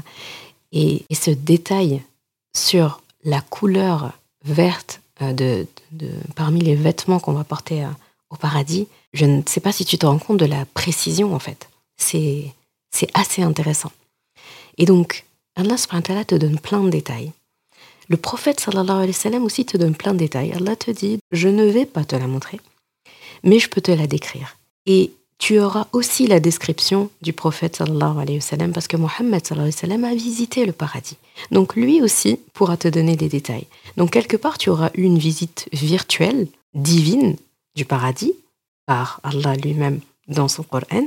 Et, 0.73 1.04
et 1.11 1.14
ce 1.14 1.31
détail 1.31 2.00
sur 2.57 3.02
la 3.25 3.42
couleur 3.42 4.12
verte 4.42 5.01
euh, 5.23 5.33
de, 5.33 5.67
parmi 6.35 6.61
les 6.61 6.75
vêtements 6.75 7.21
qu'on 7.21 7.33
va 7.33 7.45
porter 7.45 7.85
euh, 7.85 7.88
au 8.31 8.37
paradis, 8.37 8.88
je 9.12 9.26
ne 9.26 9.43
sais 9.47 9.61
pas 9.61 9.73
si 9.73 9.85
tu 9.85 9.99
te 9.99 10.07
rends 10.07 10.19
compte 10.19 10.38
de 10.38 10.47
la 10.47 10.64
précision 10.64 11.35
en 11.35 11.38
fait. 11.38 11.69
C'est, 11.97 12.52
assez 13.14 13.43
intéressant. 13.43 13.91
Et 14.79 14.85
donc, 14.85 15.25
Allah 15.57 15.76
te 16.25 16.35
donne 16.35 16.59
plein 16.59 16.83
de 16.83 16.91
détails. 16.91 17.33
Le 18.09 18.17
prophète 18.17 18.61
sallallahu 18.61 18.97
alayhi 18.97 19.12
wa 19.12 19.14
sallam 19.14 19.45
aussi 19.45 19.64
te 19.64 19.76
donne 19.76 19.95
plein 19.95 20.12
de 20.12 20.19
détails. 20.19 20.52
Allah 20.52 20.76
te 20.76 20.91
dit, 20.91 21.19
je 21.31 21.49
ne 21.49 21.64
vais 21.64 21.87
pas 21.87 22.05
te 22.05 22.17
la 22.17 22.26
montrer, 22.26 22.61
mais 23.43 23.59
je 23.59 23.69
peux 23.69 23.81
te 23.81 23.91
la 23.91 24.07
décrire. 24.07 24.57
Et 24.87 25.12
tu 25.39 25.59
auras 25.59 25.89
aussi 25.93 26.29
la 26.29 26.39
description 26.39 27.11
du 27.21 27.33
prophète 27.33 27.77
sallallahu 27.77 28.21
alayhi 28.21 28.39
wa 28.39 28.43
sallam 28.43 28.73
parce 28.73 28.87
que 28.87 28.97
Mohammed 28.97 29.45
sallallahu 29.45 29.69
alayhi 29.69 29.75
wa 29.75 29.81
sallam 29.81 30.05
a 30.05 30.15
visité 30.15 30.65
le 30.65 30.73
paradis. 30.73 31.17
Donc 31.51 31.75
lui 31.75 32.01
aussi 32.01 32.39
pourra 32.55 32.77
te 32.77 32.87
donner 32.87 33.17
des 33.17 33.29
détails. 33.29 33.67
Donc 33.97 34.11
quelque 34.11 34.37
part 34.37 34.57
tu 34.57 34.71
auras 34.71 34.91
eu 34.95 35.03
une 35.03 35.19
visite 35.19 35.69
virtuelle, 35.73 36.47
divine 36.75 37.37
du 37.75 37.85
paradis 37.85 38.35
par 38.87 39.21
Allah 39.25 39.57
lui-même 39.57 40.01
dans 40.29 40.49
son 40.49 40.62
Coran. 40.62 41.07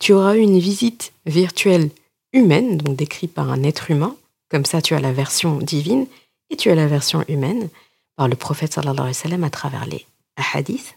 Tu 0.00 0.12
auras 0.12 0.34
eu 0.36 0.40
une 0.40 0.58
visite 0.58 1.12
virtuelle 1.26 1.90
humaine, 2.32 2.78
donc 2.78 2.96
décrite 2.96 3.32
par 3.32 3.50
un 3.50 3.62
être 3.62 3.90
humain. 3.90 4.16
Comme 4.48 4.64
ça 4.64 4.82
tu 4.82 4.94
as 4.94 5.00
la 5.00 5.12
version 5.12 5.58
divine 5.58 6.06
et 6.50 6.56
tu 6.56 6.70
as 6.70 6.74
la 6.74 6.86
version 6.86 7.24
humaine 7.28 7.68
par 8.16 8.26
le 8.26 8.34
prophète 8.34 8.72
sallallahu 8.72 8.98
alayhi 8.98 9.16
wa 9.16 9.22
sallam 9.22 9.44
à 9.44 9.50
travers 9.50 9.86
les 9.86 10.04
hadiths. 10.52 10.94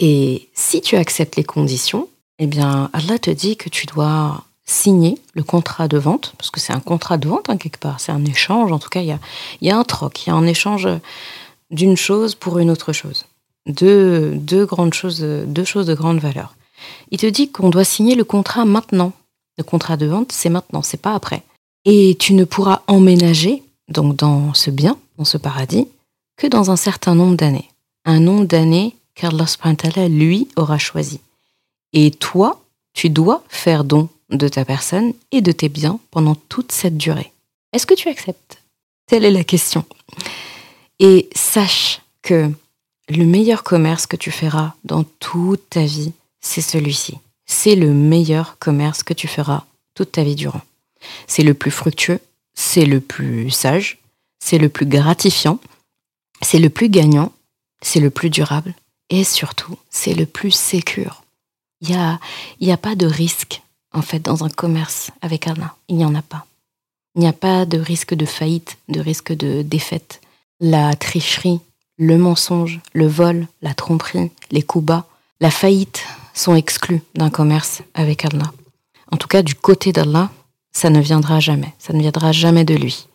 Et 0.00 0.48
si 0.54 0.80
tu 0.80 0.96
acceptes 0.96 1.36
les 1.36 1.44
conditions, 1.44 2.08
eh 2.38 2.46
bien, 2.46 2.90
Allah 2.94 3.18
te 3.18 3.30
dit 3.30 3.56
que 3.56 3.68
tu 3.68 3.86
dois 3.86 4.42
signer 4.64 5.18
le 5.34 5.42
contrat 5.42 5.88
de 5.88 5.98
vente, 5.98 6.32
parce 6.38 6.50
que 6.50 6.58
c'est 6.58 6.72
un 6.72 6.80
contrat 6.80 7.18
de 7.18 7.28
vente, 7.28 7.50
en 7.50 7.52
hein, 7.52 7.56
quelque 7.58 7.78
part, 7.78 8.00
c'est 8.00 8.12
un 8.12 8.24
échange, 8.24 8.72
en 8.72 8.78
tout 8.78 8.88
cas, 8.88 9.00
il 9.00 9.08
y 9.08 9.12
a, 9.12 9.18
y 9.60 9.70
a 9.70 9.76
un 9.76 9.84
troc, 9.84 10.26
il 10.26 10.30
y 10.30 10.32
a 10.32 10.34
un 10.34 10.46
échange 10.46 10.88
d'une 11.70 11.96
chose 11.96 12.34
pour 12.34 12.58
une 12.58 12.70
autre 12.70 12.92
chose. 12.92 13.26
Deux, 13.66 14.36
deux 14.36 14.64
grandes 14.64 14.94
choses, 14.94 15.20
deux 15.20 15.64
choses 15.64 15.86
de 15.86 15.94
grande 15.94 16.18
valeur. 16.18 16.54
Il 17.10 17.18
te 17.18 17.26
dit 17.26 17.50
qu'on 17.50 17.68
doit 17.68 17.84
signer 17.84 18.14
le 18.14 18.24
contrat 18.24 18.64
maintenant. 18.64 19.12
Le 19.58 19.64
contrat 19.64 19.98
de 19.98 20.06
vente, 20.06 20.32
c'est 20.32 20.48
maintenant, 20.48 20.82
c'est 20.82 21.02
pas 21.02 21.14
après. 21.14 21.42
Et 21.84 22.16
tu 22.18 22.32
ne 22.32 22.44
pourras 22.44 22.82
emménager, 22.86 23.62
donc 23.88 24.16
dans 24.16 24.54
ce 24.54 24.70
bien, 24.70 24.96
dans 25.18 25.24
ce 25.24 25.36
paradis, 25.36 25.88
que 26.38 26.46
dans 26.46 26.70
un 26.70 26.76
certain 26.76 27.14
nombre 27.14 27.36
d'années. 27.36 27.68
Un 28.06 28.20
nombre 28.20 28.46
d'années 28.46 28.94
qu'Allah 29.14 29.46
lui 30.08 30.48
aura 30.56 30.78
choisi. 30.78 31.20
Et 31.92 32.10
toi, 32.10 32.62
tu 32.92 33.10
dois 33.10 33.44
faire 33.48 33.84
don 33.84 34.08
de 34.30 34.48
ta 34.48 34.64
personne 34.64 35.12
et 35.32 35.40
de 35.40 35.52
tes 35.52 35.68
biens 35.68 35.98
pendant 36.10 36.34
toute 36.34 36.72
cette 36.72 36.96
durée. 36.96 37.32
Est-ce 37.72 37.86
que 37.86 37.94
tu 37.94 38.08
acceptes? 38.08 38.62
Telle 39.06 39.24
est 39.24 39.30
la 39.30 39.44
question. 39.44 39.84
Et 40.98 41.28
sache 41.34 42.00
que 42.22 42.50
le 43.08 43.24
meilleur 43.24 43.62
commerce 43.62 44.06
que 44.06 44.16
tu 44.16 44.30
feras 44.30 44.74
dans 44.84 45.04
toute 45.18 45.68
ta 45.70 45.84
vie, 45.84 46.12
c'est 46.40 46.60
celui-ci. 46.60 47.18
C'est 47.46 47.74
le 47.74 47.92
meilleur 47.92 48.58
commerce 48.58 49.02
que 49.02 49.14
tu 49.14 49.26
feras 49.26 49.64
toute 49.94 50.12
ta 50.12 50.22
vie 50.22 50.36
durant. 50.36 50.60
C'est 51.26 51.42
le 51.42 51.54
plus 51.54 51.70
fructueux, 51.70 52.20
c'est 52.54 52.84
le 52.84 53.00
plus 53.00 53.50
sage, 53.50 53.98
c'est 54.38 54.58
le 54.58 54.68
plus 54.68 54.86
gratifiant, 54.86 55.58
c'est 56.42 56.58
le 56.58 56.70
plus 56.70 56.88
gagnant, 56.88 57.32
c'est 57.82 58.00
le 58.00 58.10
plus 58.10 58.30
durable 58.30 58.74
et 59.10 59.24
surtout, 59.24 59.76
c'est 59.90 60.14
le 60.14 60.24
plus 60.24 60.52
sécure. 60.52 61.22
Il 61.80 61.88
n'y 61.88 61.96
a, 61.96 62.20
y 62.60 62.70
a 62.70 62.76
pas 62.76 62.94
de 62.94 63.06
risque, 63.06 63.62
en 63.92 64.02
fait, 64.02 64.20
dans 64.20 64.44
un 64.44 64.48
commerce 64.48 65.10
avec 65.20 65.46
Allah. 65.46 65.74
Il 65.88 65.96
n'y 65.96 66.04
en 66.04 66.14
a 66.14 66.22
pas. 66.22 66.46
Il 67.16 67.20
n'y 67.20 67.26
a 67.26 67.32
pas 67.32 67.66
de 67.66 67.78
risque 67.78 68.14
de 68.14 68.24
faillite, 68.24 68.78
de 68.88 69.00
risque 69.00 69.32
de 69.32 69.62
défaite. 69.62 70.20
La 70.60 70.94
tricherie, 70.94 71.60
le 71.98 72.16
mensonge, 72.16 72.80
le 72.92 73.08
vol, 73.08 73.46
la 73.62 73.74
tromperie, 73.74 74.30
les 74.50 74.62
coups 74.62 74.84
bas, 74.84 75.06
la 75.40 75.50
faillite 75.50 76.04
sont 76.34 76.54
exclus 76.54 77.02
d'un 77.14 77.30
commerce 77.30 77.82
avec 77.94 78.24
Allah. 78.24 78.52
En 79.10 79.16
tout 79.16 79.28
cas, 79.28 79.42
du 79.42 79.54
côté 79.54 79.92
d'Allah, 79.92 80.30
ça 80.72 80.90
ne 80.90 81.00
viendra 81.00 81.40
jamais. 81.40 81.74
Ça 81.78 81.92
ne 81.92 82.00
viendra 82.00 82.30
jamais 82.30 82.64
de 82.64 82.74
lui. 82.74 83.06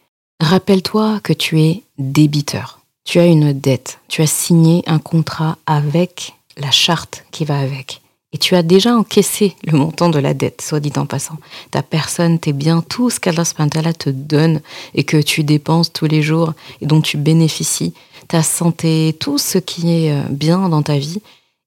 Rappelle-toi 0.41 1.21
que 1.21 1.31
tu 1.31 1.61
es 1.61 1.83
débiteur 1.97 2.84
tu 3.05 3.19
as 3.19 3.25
une 3.27 3.53
dette, 3.53 3.99
tu 4.09 4.21
as 4.21 4.27
signé 4.27 4.83
un 4.87 4.99
contrat 4.99 5.57
avec 5.65 6.33
la 6.57 6.71
charte 6.71 7.23
qui 7.31 7.45
va 7.45 7.59
avec. 7.59 8.01
Et 8.33 8.37
tu 8.37 8.55
as 8.55 8.63
déjà 8.63 8.93
encaissé 8.93 9.55
le 9.63 9.77
montant 9.77 10.09
de 10.09 10.19
la 10.19 10.33
dette, 10.33 10.61
soit 10.61 10.81
dit 10.81 10.91
en 10.97 11.05
passant. 11.05 11.37
Ta 11.71 11.81
personne, 11.83 12.37
tes 12.37 12.51
biens, 12.51 12.81
tout 12.81 13.09
ce 13.09 13.21
qu'Allah 13.21 13.45
te 13.93 14.09
donne 14.09 14.59
et 14.93 15.05
que 15.05 15.21
tu 15.21 15.43
dépenses 15.43 15.93
tous 15.93 16.07
les 16.07 16.21
jours 16.21 16.53
et 16.81 16.85
dont 16.85 16.99
tu 16.99 17.15
bénéficies, 17.15 17.93
ta 18.27 18.43
santé, 18.43 19.15
tout 19.19 19.37
ce 19.37 19.59
qui 19.59 19.93
est 19.93 20.11
euh, 20.11 20.23
bien 20.29 20.67
dans 20.67 20.81
ta 20.81 20.97
vie, 20.97 21.21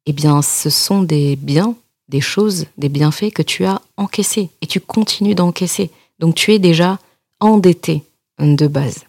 eh 0.05 0.13
bien, 0.13 0.43
ce 0.43 0.69
sont 0.69 1.03
des 1.03 1.37
biens, 1.37 1.75
des 2.09 2.21
choses, 2.21 2.67
des 2.77 2.89
bienfaits 2.91 3.33
que 3.33 3.43
tu 3.43 3.65
as 3.65 3.81
encaissés 3.97 4.51
et 4.61 4.67
tu 4.67 4.81
continues 4.81 5.35
d'encaisser. 5.35 5.91
Donc 6.19 6.35
tu 6.35 6.53
es 6.53 6.59
déjà 6.59 6.99
endetté 7.41 8.03
de 8.39 8.67
base. 8.67 9.08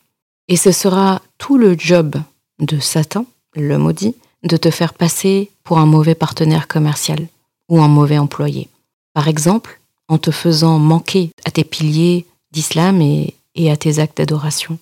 Et 0.50 0.56
ce 0.56 0.72
sera 0.72 1.22
tout 1.38 1.58
le 1.58 1.78
job 1.78 2.16
de 2.60 2.80
Satan, 2.80 3.26
le 3.56 3.78
maudit, 3.78 4.16
de 4.44 4.58
te 4.58 4.72
faire 4.72 4.94
passer 4.94 5.52
pour 5.64 5.78
un 5.78 5.86
mauvais 5.86 6.16
partenaire 6.16 6.68
commercial 6.68 7.28
ou 7.70 7.80
un 7.82 7.88
mauvais 7.88 8.18
employé. 8.18 8.68
Par 9.14 9.28
exemple, 9.28 9.80
en 10.08 10.18
te 10.18 10.32
faisant 10.32 10.80
manquer 10.80 11.30
à 11.46 11.52
tes 11.52 11.64
piliers 11.64 12.26
d'islam 12.52 13.00
et, 13.02 13.36
à 13.70 13.78
tes 13.78 14.00
actes 14.00 14.18
d'adoration. 14.18 14.80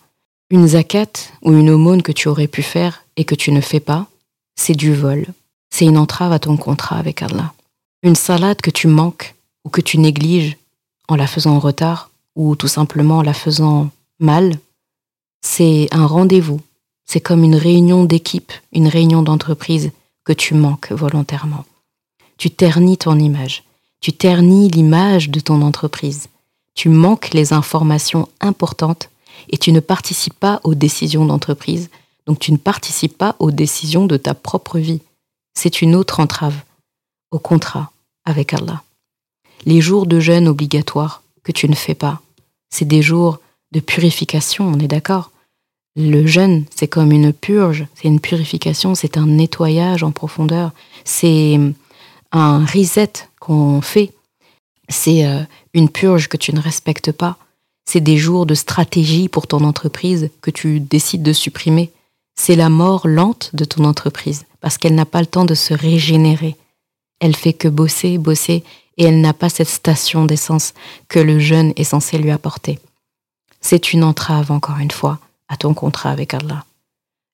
Une 0.49 0.67
zakat 0.67 1.11
ou 1.41 1.51
une 1.51 1.69
aumône 1.69 2.01
que 2.01 2.13
tu 2.13 2.29
aurais 2.29 2.47
pu 2.47 2.63
faire 2.63 3.03
et 3.17 3.25
que 3.25 3.35
tu 3.35 3.51
ne 3.51 3.59
fais 3.59 3.81
pas, 3.81 4.07
c'est 4.55 4.75
du 4.75 4.93
vol. 4.93 5.25
c'est 5.69 5.85
une 5.85 5.97
entrave 5.97 6.31
à 6.31 6.39
ton 6.39 6.55
contrat 6.55 6.97
avec 6.97 7.21
Allah. 7.21 7.53
Une 8.03 8.15
salade 8.15 8.61
que 8.61 8.71
tu 8.71 8.87
manques 8.87 9.35
ou 9.65 9.69
que 9.69 9.81
tu 9.81 9.97
négliges 9.97 10.55
en 11.09 11.15
la 11.15 11.27
faisant 11.27 11.55
en 11.55 11.59
retard 11.59 12.09
ou 12.35 12.55
tout 12.55 12.69
simplement 12.69 13.17
en 13.17 13.21
la 13.23 13.33
faisant 13.33 13.89
mal, 14.19 14.57
c'est 15.41 15.87
un 15.91 16.05
rendez-vous. 16.05 16.61
C'est 17.05 17.21
comme 17.21 17.43
une 17.43 17.55
réunion 17.55 18.03
d'équipe, 18.03 18.51
une 18.73 18.87
réunion 18.87 19.21
d'entreprise 19.21 19.91
que 20.25 20.33
tu 20.33 20.53
manques 20.53 20.91
volontairement. 20.91 21.65
Tu 22.37 22.49
ternis 22.51 22.97
ton 22.97 23.17
image. 23.17 23.63
Tu 24.01 24.13
ternis 24.13 24.69
l'image 24.69 25.29
de 25.29 25.39
ton 25.39 25.61
entreprise. 25.61 26.27
Tu 26.75 26.89
manques 26.89 27.33
les 27.33 27.53
informations 27.53 28.27
importantes 28.41 29.09
et 29.49 29.57
tu 29.57 29.71
ne 29.71 29.79
participes 29.79 30.39
pas 30.39 30.59
aux 30.63 30.75
décisions 30.75 31.25
d'entreprise. 31.25 31.89
Donc 32.25 32.39
tu 32.39 32.51
ne 32.51 32.57
participes 32.57 33.17
pas 33.17 33.35
aux 33.39 33.51
décisions 33.51 34.05
de 34.05 34.17
ta 34.17 34.33
propre 34.33 34.77
vie. 34.77 35.01
C'est 35.53 35.81
une 35.81 35.95
autre 35.95 36.19
entrave 36.19 36.61
au 37.31 37.39
contrat 37.39 37.91
avec 38.25 38.53
Allah. 38.53 38.83
Les 39.65 39.81
jours 39.81 40.05
de 40.05 40.19
jeûne 40.19 40.47
obligatoires 40.47 41.23
que 41.43 41.51
tu 41.51 41.67
ne 41.67 41.75
fais 41.75 41.95
pas, 41.95 42.21
c'est 42.69 42.85
des 42.85 43.01
jours 43.01 43.39
de 43.71 43.79
purification, 43.79 44.67
on 44.67 44.79
est 44.79 44.87
d'accord 44.87 45.31
Le 45.95 46.25
jeûne, 46.25 46.65
c'est 46.75 46.87
comme 46.87 47.11
une 47.11 47.33
purge, 47.33 47.85
c'est 47.95 48.07
une 48.07 48.19
purification, 48.19 48.95
c'est 48.95 49.17
un 49.17 49.25
nettoyage 49.27 50.03
en 50.03 50.11
profondeur, 50.11 50.71
c'est 51.03 51.59
un 52.31 52.65
reset 52.65 53.13
qu'on 53.39 53.81
fait, 53.81 54.13
c'est 54.89 55.25
euh, 55.25 55.41
une 55.73 55.89
purge 55.89 56.27
que 56.27 56.37
tu 56.37 56.53
ne 56.53 56.59
respectes 56.59 57.11
pas, 57.11 57.37
c'est 57.85 58.01
des 58.01 58.17
jours 58.17 58.45
de 58.45 58.55
stratégie 58.55 59.29
pour 59.29 59.47
ton 59.47 59.63
entreprise 59.63 60.29
que 60.41 60.51
tu 60.51 60.79
décides 60.79 61.23
de 61.23 61.33
supprimer, 61.33 61.91
c'est 62.35 62.55
la 62.55 62.69
mort 62.69 63.07
lente 63.07 63.51
de 63.53 63.65
ton 63.65 63.83
entreprise 63.85 64.45
parce 64.61 64.77
qu'elle 64.77 64.95
n'a 64.95 65.05
pas 65.05 65.21
le 65.21 65.27
temps 65.27 65.45
de 65.45 65.55
se 65.55 65.73
régénérer. 65.73 66.55
Elle 67.19 67.35
fait 67.35 67.53
que 67.53 67.67
bosser, 67.67 68.17
bosser, 68.17 68.63
et 68.97 69.05
elle 69.05 69.21
n'a 69.21 69.33
pas 69.33 69.49
cette 69.49 69.69
station 69.69 70.25
d'essence 70.25 70.73
que 71.07 71.19
le 71.19 71.39
jeûne 71.39 71.73
est 71.75 71.83
censé 71.83 72.17
lui 72.17 72.31
apporter. 72.31 72.79
C'est 73.69 73.91
une 73.91 74.05
entrave, 74.05 74.49
encore 74.49 74.77
une 74.77 74.91
fois, 74.91 75.19
à 75.49 75.57
ton 75.57 75.73
contrat 75.73 76.09
avec 76.09 76.33
Allah. 76.33 76.63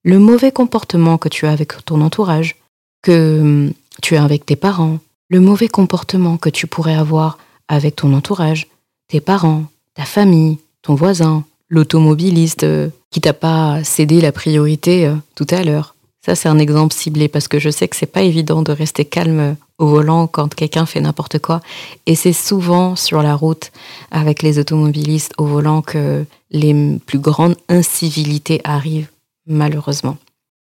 Le 0.03 0.17
mauvais 0.17 0.51
comportement 0.51 1.19
que 1.19 1.29
tu 1.29 1.45
as 1.45 1.51
avec 1.51 1.85
ton 1.85 2.01
entourage, 2.01 2.55
que 3.03 3.39
hum, 3.39 3.73
tu 4.01 4.15
as 4.15 4.23
avec 4.23 4.43
tes 4.43 4.55
parents, 4.55 4.97
le 5.29 5.39
mauvais 5.39 5.67
comportement 5.67 6.37
que 6.37 6.49
tu 6.49 6.65
pourrais 6.65 6.95
avoir 6.95 7.37
avec 7.67 7.97
ton 7.97 8.15
entourage, 8.15 8.65
tes 9.09 9.21
parents, 9.21 9.65
ta 9.93 10.05
famille, 10.05 10.57
ton 10.81 10.95
voisin, 10.95 11.43
l'automobiliste 11.69 12.63
euh, 12.63 12.89
qui 13.11 13.21
t'a 13.21 13.33
pas 13.33 13.83
cédé 13.83 14.19
la 14.19 14.31
priorité 14.31 15.05
euh, 15.05 15.13
tout 15.35 15.45
à 15.51 15.63
l'heure. 15.63 15.93
Ça, 16.25 16.33
c'est 16.33 16.49
un 16.49 16.57
exemple 16.57 16.95
ciblé 16.95 17.27
parce 17.27 17.47
que 17.47 17.59
je 17.59 17.69
sais 17.69 17.87
que 17.87 17.95
c'est 17.95 18.07
pas 18.07 18.23
évident 18.23 18.63
de 18.63 18.71
rester 18.71 19.05
calme 19.05 19.55
au 19.77 19.87
volant 19.87 20.27
quand 20.27 20.53
quelqu'un 20.53 20.85
fait 20.85 21.01
n'importe 21.01 21.39
quoi. 21.39 21.61
Et 22.05 22.15
c'est 22.15 22.33
souvent 22.33 22.95
sur 22.95 23.21
la 23.21 23.35
route 23.35 23.71
avec 24.11 24.41
les 24.41 24.59
automobilistes 24.59 25.33
au 25.37 25.45
volant 25.45 25.81
que 25.81 26.25
les 26.51 26.99
plus 27.05 27.19
grandes 27.19 27.55
incivilités 27.69 28.61
arrivent, 28.63 29.09
malheureusement. 29.47 30.17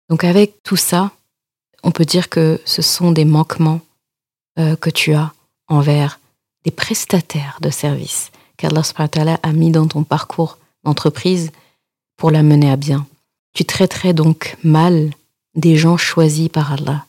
Donc 0.09 0.25
avec 0.25 0.63
tout 0.63 0.77
ça, 0.77 1.13
on 1.83 1.91
peut 1.91 2.05
dire 2.05 2.29
que 2.29 2.61
ce 2.65 2.83
sont 2.83 3.13
des 3.13 3.25
manquements 3.25 3.81
euh, 4.59 4.77
que 4.77 4.91
tu 4.91 5.15
as 5.15 5.33
envers 5.69 6.19
des 6.65 6.71
prestataires 6.71 7.59
de 7.61 7.71
services 7.71 8.31
qu'Allah 8.57 9.39
a 9.43 9.53
mis 9.53 9.71
dans 9.71 9.87
ton 9.87 10.03
parcours 10.03 10.59
d'entreprise 10.85 11.53
pour 12.17 12.31
la 12.31 12.43
mener 12.43 12.71
à 12.71 12.77
bien. 12.77 13.07
Tu 13.53 13.65
traiterais 13.65 14.15
donc 14.15 14.57
mal 14.63 15.11
des 15.55 15.77
gens 15.77 15.97
choisis 15.97 16.49
par 16.49 16.73
Allah 16.73 17.07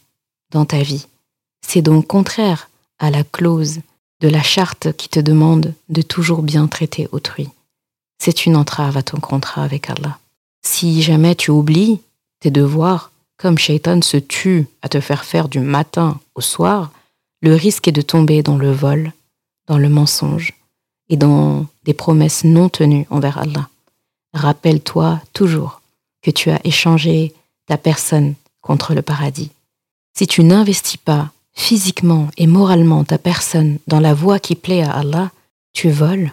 dans 0.51 0.65
ta 0.65 0.81
vie. 0.81 1.07
C'est 1.61 1.81
donc 1.81 2.07
contraire 2.07 2.69
à 2.99 3.11
la 3.11 3.23
clause 3.23 3.79
de 4.21 4.29
la 4.29 4.41
charte 4.41 4.93
qui 4.93 5.09
te 5.09 5.19
demande 5.19 5.73
de 5.89 6.01
toujours 6.01 6.41
bien 6.41 6.67
traiter 6.67 7.07
autrui. 7.11 7.49
C'est 8.19 8.45
une 8.45 8.55
entrave 8.55 8.97
à 8.97 9.03
ton 9.03 9.19
contrat 9.19 9.63
avec 9.63 9.89
Allah. 9.89 10.17
Si 10.65 11.01
jamais 11.01 11.35
tu 11.35 11.51
oublies 11.51 12.01
tes 12.39 12.51
devoirs, 12.51 13.11
comme 13.37 13.57
Shaitan 13.57 14.01
se 14.01 14.17
tue 14.17 14.67
à 14.81 14.89
te 14.89 14.99
faire 14.99 15.23
faire 15.23 15.47
du 15.47 15.59
matin 15.59 16.19
au 16.33 16.41
soir, 16.41 16.91
le 17.41 17.53
risque 17.53 17.87
est 17.87 17.91
de 17.91 18.01
tomber 18.01 18.41
dans 18.41 18.57
le 18.57 18.71
vol, 18.71 19.13
dans 19.67 19.77
le 19.77 19.89
mensonge 19.89 20.53
et 21.09 21.17
dans 21.17 21.67
des 21.83 21.93
promesses 21.93 22.43
non 22.43 22.69
tenues 22.69 23.05
envers 23.09 23.37
Allah. 23.37 23.69
Rappelle-toi 24.33 25.21
toujours 25.33 25.81
que 26.21 26.31
tu 26.31 26.49
as 26.49 26.59
échangé 26.65 27.33
ta 27.67 27.77
personne 27.77 28.33
contre 28.61 28.93
le 28.93 29.01
paradis. 29.01 29.51
Si 30.17 30.25
tu 30.25 30.43
n'investis 30.43 30.97
pas 30.97 31.31
physiquement 31.57 32.29
et 32.37 32.47
moralement 32.47 33.03
ta 33.03 33.17
personne 33.17 33.79
dans 33.87 33.99
la 33.99 34.13
voie 34.13 34.39
qui 34.39 34.55
plaît 34.55 34.83
à 34.83 34.91
Allah, 34.91 35.31
tu 35.73 35.89
voles. 35.89 36.31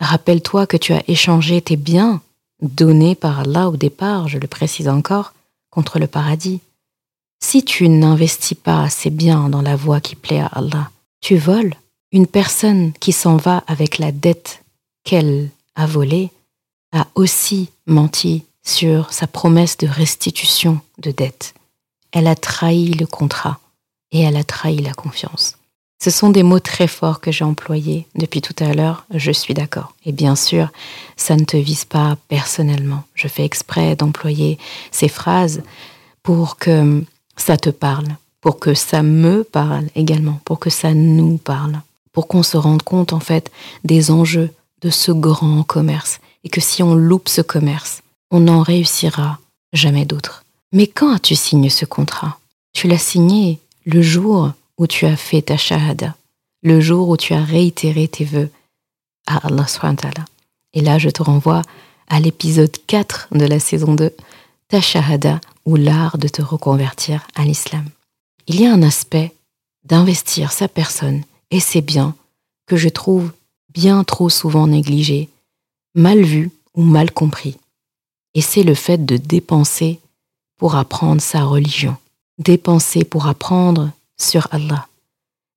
Rappelle-toi 0.00 0.66
que 0.66 0.78
tu 0.78 0.92
as 0.92 1.08
échangé 1.08 1.60
tes 1.60 1.76
biens 1.76 2.20
donnés 2.62 3.14
par 3.14 3.40
Allah 3.40 3.68
au 3.68 3.76
départ, 3.76 4.28
je 4.28 4.38
le 4.38 4.48
précise 4.48 4.88
encore, 4.88 5.34
contre 5.70 5.98
le 5.98 6.06
paradis. 6.06 6.60
Si 7.44 7.64
tu 7.64 7.88
n'investis 7.88 8.56
pas 8.56 8.88
ces 8.88 9.10
biens 9.10 9.48
dans 9.50 9.62
la 9.62 9.76
voie 9.76 10.00
qui 10.00 10.16
plaît 10.16 10.40
à 10.40 10.46
Allah, 10.46 10.90
tu 11.20 11.36
voles. 11.36 11.74
Une 12.10 12.26
personne 12.26 12.92
qui 12.94 13.12
s'en 13.12 13.36
va 13.36 13.62
avec 13.66 13.98
la 13.98 14.10
dette 14.10 14.64
qu'elle 15.04 15.50
a 15.74 15.86
volée 15.86 16.30
a 16.92 17.06
aussi 17.14 17.68
menti 17.86 18.44
sur 18.64 19.12
sa 19.12 19.26
promesse 19.26 19.76
de 19.76 19.86
restitution 19.86 20.80
de 20.98 21.10
dette. 21.10 21.54
Elle 22.10 22.26
a 22.26 22.36
trahi 22.36 22.92
le 22.92 23.06
contrat 23.06 23.58
et 24.12 24.20
elle 24.20 24.36
a 24.36 24.44
trahi 24.44 24.78
la 24.78 24.92
confiance. 24.92 25.56
Ce 26.02 26.10
sont 26.10 26.30
des 26.30 26.42
mots 26.42 26.60
très 26.60 26.88
forts 26.88 27.20
que 27.20 27.30
j'ai 27.30 27.44
employés 27.44 28.06
depuis 28.16 28.42
tout 28.42 28.56
à 28.58 28.74
l'heure, 28.74 29.04
je 29.14 29.30
suis 29.30 29.54
d'accord. 29.54 29.94
Et 30.04 30.12
bien 30.12 30.34
sûr, 30.34 30.70
ça 31.16 31.36
ne 31.36 31.44
te 31.44 31.56
vise 31.56 31.84
pas 31.84 32.16
personnellement. 32.28 33.04
Je 33.14 33.28
fais 33.28 33.44
exprès 33.44 33.94
d'employer 33.94 34.58
ces 34.90 35.08
phrases 35.08 35.62
pour 36.22 36.56
que 36.56 37.04
ça 37.36 37.56
te 37.56 37.70
parle, 37.70 38.08
pour 38.40 38.58
que 38.58 38.74
ça 38.74 39.02
me 39.02 39.44
parle 39.44 39.86
également, 39.94 40.40
pour 40.44 40.58
que 40.58 40.70
ça 40.70 40.92
nous 40.92 41.38
parle, 41.38 41.80
pour 42.12 42.26
qu'on 42.26 42.42
se 42.42 42.56
rende 42.56 42.82
compte 42.82 43.12
en 43.12 43.20
fait 43.20 43.50
des 43.84 44.10
enjeux 44.10 44.50
de 44.80 44.90
ce 44.90 45.12
grand 45.12 45.62
commerce 45.62 46.18
et 46.42 46.48
que 46.48 46.60
si 46.60 46.82
on 46.82 46.94
loupe 46.94 47.28
ce 47.28 47.42
commerce, 47.42 48.02
on 48.32 48.40
n'en 48.40 48.62
réussira 48.62 49.38
jamais 49.72 50.04
d'autre. 50.04 50.42
Mais 50.72 50.88
quand 50.88 51.14
as-tu 51.14 51.36
signé 51.36 51.70
ce 51.70 51.84
contrat? 51.84 52.38
Tu 52.72 52.88
l'as 52.88 52.98
signé 52.98 53.60
le 53.84 54.02
jour 54.02 54.52
où 54.78 54.86
tu 54.86 55.06
as 55.06 55.16
fait 55.16 55.42
ta 55.42 55.56
shahada, 55.56 56.16
le 56.62 56.80
jour 56.80 57.08
où 57.08 57.16
tu 57.16 57.34
as 57.34 57.42
réitéré 57.42 58.08
tes 58.08 58.24
vœux 58.24 58.50
à 59.26 59.46
Allah 59.46 59.66
Et 60.72 60.80
là, 60.80 60.98
je 60.98 61.10
te 61.10 61.22
renvoie 61.22 61.62
à 62.08 62.20
l'épisode 62.20 62.76
4 62.86 63.28
de 63.32 63.44
la 63.44 63.58
saison 63.58 63.94
2, 63.94 64.10
ta 64.68 64.80
shahada 64.80 65.40
ou 65.64 65.76
l'art 65.76 66.18
de 66.18 66.28
te 66.28 66.42
reconvertir 66.42 67.26
à 67.34 67.44
l'islam. 67.44 67.88
Il 68.46 68.60
y 68.60 68.66
a 68.66 68.72
un 68.72 68.82
aspect 68.82 69.32
d'investir 69.84 70.52
sa 70.52 70.68
personne 70.68 71.22
et 71.50 71.60
ses 71.60 71.80
biens 71.80 72.14
que 72.66 72.76
je 72.76 72.88
trouve 72.88 73.32
bien 73.68 74.04
trop 74.04 74.28
souvent 74.28 74.66
négligé, 74.66 75.28
mal 75.94 76.22
vu 76.22 76.50
ou 76.74 76.82
mal 76.82 77.10
compris. 77.10 77.56
Et 78.34 78.40
c'est 78.40 78.62
le 78.62 78.74
fait 78.74 79.04
de 79.04 79.16
dépenser 79.16 80.00
pour 80.56 80.76
apprendre 80.76 81.20
sa 81.20 81.44
religion 81.44 81.96
dépenser 82.38 83.04
pour 83.04 83.26
apprendre 83.26 83.90
sur 84.18 84.48
Allah, 84.50 84.86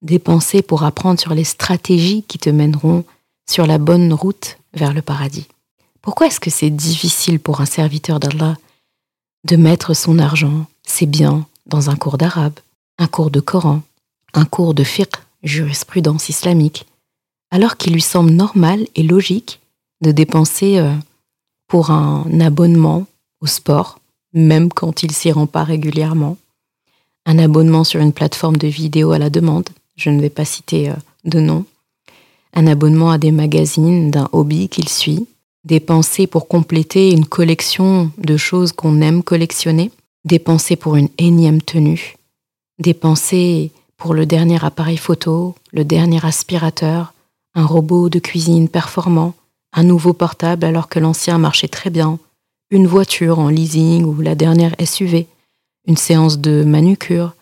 dépenser 0.01 0.61
pour 0.61 0.83
apprendre 0.83 1.19
sur 1.19 1.33
les 1.33 1.43
stratégies 1.43 2.23
qui 2.23 2.37
te 2.37 2.49
mèneront 2.49 3.03
sur 3.49 3.65
la 3.65 3.77
bonne 3.77 4.13
route 4.13 4.57
vers 4.73 4.93
le 4.93 5.01
paradis. 5.01 5.47
Pourquoi 6.01 6.27
est-ce 6.27 6.39
que 6.39 6.49
c'est 6.49 6.69
difficile 6.69 7.39
pour 7.39 7.61
un 7.61 7.65
serviteur 7.65 8.19
d'Allah 8.19 8.55
de 9.45 9.55
mettre 9.55 9.93
son 9.93 10.19
argent, 10.19 10.65
ses 10.83 11.05
biens, 11.05 11.45
dans 11.65 11.89
un 11.89 11.95
cours 11.95 12.17
d'arabe, 12.17 12.59
un 12.97 13.07
cours 13.07 13.31
de 13.31 13.39
Coran, 13.39 13.81
un 14.33 14.45
cours 14.45 14.73
de 14.73 14.83
fiqh, 14.83 15.15
jurisprudence 15.43 16.29
islamique, 16.29 16.85
alors 17.51 17.77
qu'il 17.77 17.93
lui 17.93 18.01
semble 18.01 18.31
normal 18.31 18.87
et 18.95 19.03
logique 19.03 19.59
de 20.01 20.11
dépenser 20.11 20.77
euh, 20.77 20.93
pour 21.67 21.91
un 21.91 22.39
abonnement 22.39 23.05
au 23.41 23.47
sport, 23.47 23.99
même 24.33 24.69
quand 24.69 25.03
il 25.03 25.11
s'y 25.11 25.31
rend 25.31 25.47
pas 25.47 25.63
régulièrement, 25.63 26.37
un 27.25 27.39
abonnement 27.39 27.83
sur 27.83 28.01
une 28.01 28.13
plateforme 28.13 28.57
de 28.57 28.67
vidéo 28.67 29.11
à 29.11 29.19
la 29.19 29.29
demande, 29.29 29.69
je 29.95 30.09
ne 30.09 30.21
vais 30.21 30.29
pas 30.29 30.45
citer 30.45 30.89
euh, 30.89 30.95
de 31.23 31.39
nom, 31.39 31.65
un 32.53 32.67
abonnement 32.67 33.11
à 33.11 33.17
des 33.17 33.31
magazines 33.31 34.11
d'un 34.11 34.29
hobby 34.31 34.69
qu'il 34.69 34.89
suit, 34.89 35.27
dépenser 35.63 36.27
pour 36.27 36.47
compléter 36.47 37.11
une 37.11 37.25
collection 37.25 38.11
de 38.17 38.37
choses 38.37 38.71
qu'on 38.71 39.01
aime 39.01 39.23
collectionner, 39.23 39.91
dépenser 40.23 40.75
pour 40.75 40.95
une 40.95 41.09
énième 41.17 41.61
tenue, 41.61 42.15
dépenser 42.79 43.71
pour 43.97 44.13
le 44.13 44.25
dernier 44.25 44.63
appareil 44.63 44.97
photo, 44.97 45.55
le 45.71 45.83
dernier 45.83 46.23
aspirateur, 46.25 47.13
un 47.55 47.65
robot 47.65 48.09
de 48.09 48.19
cuisine 48.19 48.69
performant, 48.69 49.33
un 49.73 49.83
nouveau 49.83 50.13
portable 50.13 50.65
alors 50.65 50.87
que 50.87 50.99
l'ancien 50.99 51.37
marchait 51.37 51.67
très 51.67 51.89
bien, 51.89 52.19
une 52.69 52.87
voiture 52.87 53.39
en 53.39 53.49
leasing 53.49 54.03
ou 54.03 54.21
la 54.21 54.35
dernière 54.35 54.75
SUV, 54.83 55.27
une 55.87 55.97
séance 55.97 56.39
de 56.39 56.63
manucure, 56.63 57.33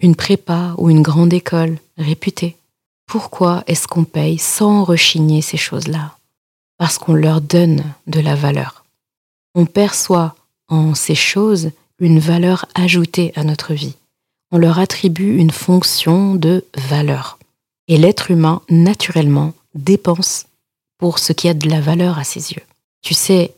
une 0.00 0.14
prépa 0.14 0.74
ou 0.78 0.90
une 0.90 1.02
grande 1.02 1.32
école 1.32 1.78
réputée. 1.96 2.56
Pourquoi 3.06 3.64
est-ce 3.66 3.88
qu'on 3.88 4.04
paye 4.04 4.38
sans 4.38 4.84
rechigner 4.84 5.42
ces 5.42 5.56
choses-là? 5.56 6.16
Parce 6.76 6.98
qu'on 6.98 7.14
leur 7.14 7.40
donne 7.40 7.82
de 8.06 8.20
la 8.20 8.34
valeur. 8.34 8.84
On 9.54 9.66
perçoit 9.66 10.36
en 10.68 10.94
ces 10.94 11.14
choses 11.14 11.70
une 11.98 12.18
valeur 12.18 12.66
ajoutée 12.74 13.32
à 13.34 13.42
notre 13.44 13.74
vie. 13.74 13.94
On 14.52 14.58
leur 14.58 14.78
attribue 14.78 15.38
une 15.38 15.50
fonction 15.50 16.34
de 16.34 16.64
valeur. 16.76 17.38
Et 17.88 17.96
l'être 17.96 18.30
humain, 18.30 18.62
naturellement, 18.68 19.54
dépense 19.74 20.46
pour 20.98 21.18
ce 21.18 21.32
qui 21.32 21.48
a 21.48 21.54
de 21.54 21.68
la 21.68 21.80
valeur 21.80 22.18
à 22.18 22.24
ses 22.24 22.52
yeux. 22.52 22.62
Tu 23.02 23.14
sais, 23.14 23.54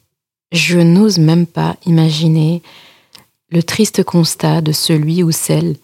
je 0.53 0.79
n'ose 0.79 1.19
même 1.19 1.47
pas 1.47 1.77
imaginer 1.87 2.63
le 3.51 3.63
triste 3.63 4.05
constat 4.05 4.61
de 4.61 4.73
celui 4.73 5.23
ou 5.23 5.33
celle 5.33 5.77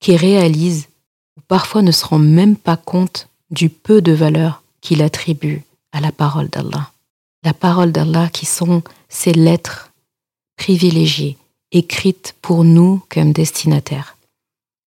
qui 0.00 0.16
réalise 0.16 0.88
ou 1.36 1.40
parfois 1.46 1.82
ne 1.82 1.92
se 1.92 2.04
rend 2.04 2.18
même 2.18 2.56
pas 2.56 2.76
compte 2.76 3.28
du 3.50 3.68
peu 3.68 4.02
de 4.02 4.12
valeur 4.12 4.62
qu'il 4.80 5.02
attribue 5.02 5.62
à 5.92 6.00
la 6.00 6.12
parole 6.12 6.48
d'Allah. 6.48 6.90
La 7.44 7.54
parole 7.54 7.92
d'Allah 7.92 8.28
qui 8.28 8.46
sont 8.46 8.82
ces 9.08 9.32
lettres 9.32 9.92
privilégiées, 10.56 11.36
écrites 11.70 12.34
pour 12.42 12.64
nous 12.64 13.02
comme 13.08 13.32
destinataires. 13.32 14.16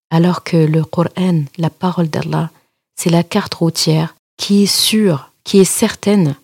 Alors 0.09 0.43
que 0.43 0.57
le 0.57 0.83
Coran, 0.83 1.43
la 1.57 1.69
parole 1.69 2.09
d'Allah, 2.09 2.51
c'est 2.95 3.09
la 3.09 3.23
carte 3.23 3.55
routière 3.55 4.15
qui 4.37 4.63
est 4.63 4.73
sûre, 4.73 5.31
qui 5.43 5.59
est 5.59 5.63
certaine 5.63 6.35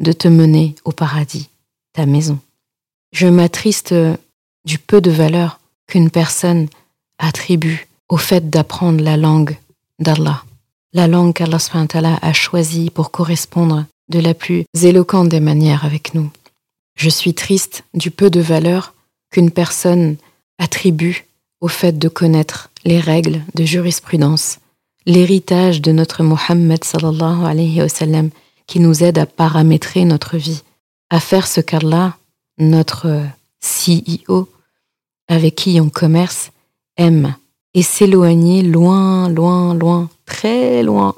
de 0.00 0.12
te 0.12 0.28
mener 0.28 0.74
au 0.84 0.92
paradis, 0.92 1.48
ta 1.92 2.06
maison. 2.06 2.38
Je 3.12 3.26
m'attriste 3.26 3.94
du 4.68 4.78
peu 4.78 5.00
de 5.00 5.10
valeur 5.10 5.60
qu'une 5.86 6.10
personne 6.10 6.68
attribue 7.18 7.88
au 8.10 8.18
fait 8.18 8.50
d'apprendre 8.50 9.02
la 9.02 9.16
langue 9.16 9.56
d'Allah, 9.98 10.44
la 10.92 11.08
langue 11.08 11.32
qu'Allah 11.32 12.18
a 12.20 12.32
choisie 12.34 12.90
pour 12.90 13.10
correspondre 13.10 13.86
de 14.10 14.20
la 14.20 14.34
plus 14.34 14.66
éloquente 14.82 15.30
des 15.30 15.40
manières 15.40 15.86
avec 15.86 16.12
nous. 16.12 16.30
Je 16.96 17.08
suis 17.08 17.32
triste 17.32 17.82
du 17.94 18.10
peu 18.10 18.28
de 18.28 18.40
valeur 18.40 18.92
qu'une 19.30 19.50
personne 19.50 20.16
attribue 20.58 21.26
au 21.62 21.68
fait 21.68 21.98
de 21.98 22.08
connaître 22.08 22.70
les 22.84 23.00
règles 23.00 23.40
de 23.54 23.64
jurisprudence, 23.64 24.58
l'héritage 25.06 25.80
de 25.80 25.92
notre 25.92 26.22
Mohammed 26.22 26.84
sallallahu 26.84 27.46
alayhi 27.46 27.80
qui 28.66 28.80
nous 28.80 29.02
aide 29.02 29.18
à 29.18 29.24
paramétrer 29.24 30.04
notre 30.04 30.36
vie, 30.36 30.62
à 31.08 31.20
faire 31.20 31.46
ce 31.46 31.62
qu'Allah, 31.62 32.18
notre 32.58 33.22
CEO, 33.62 34.46
avec 35.28 35.54
qui 35.54 35.80
on 35.80 35.90
commerce, 35.90 36.50
aime 36.96 37.34
et 37.74 37.82
s'éloigner 37.82 38.62
loin, 38.62 39.28
loin, 39.28 39.74
loin, 39.74 40.08
très 40.26 40.82
loin 40.82 41.14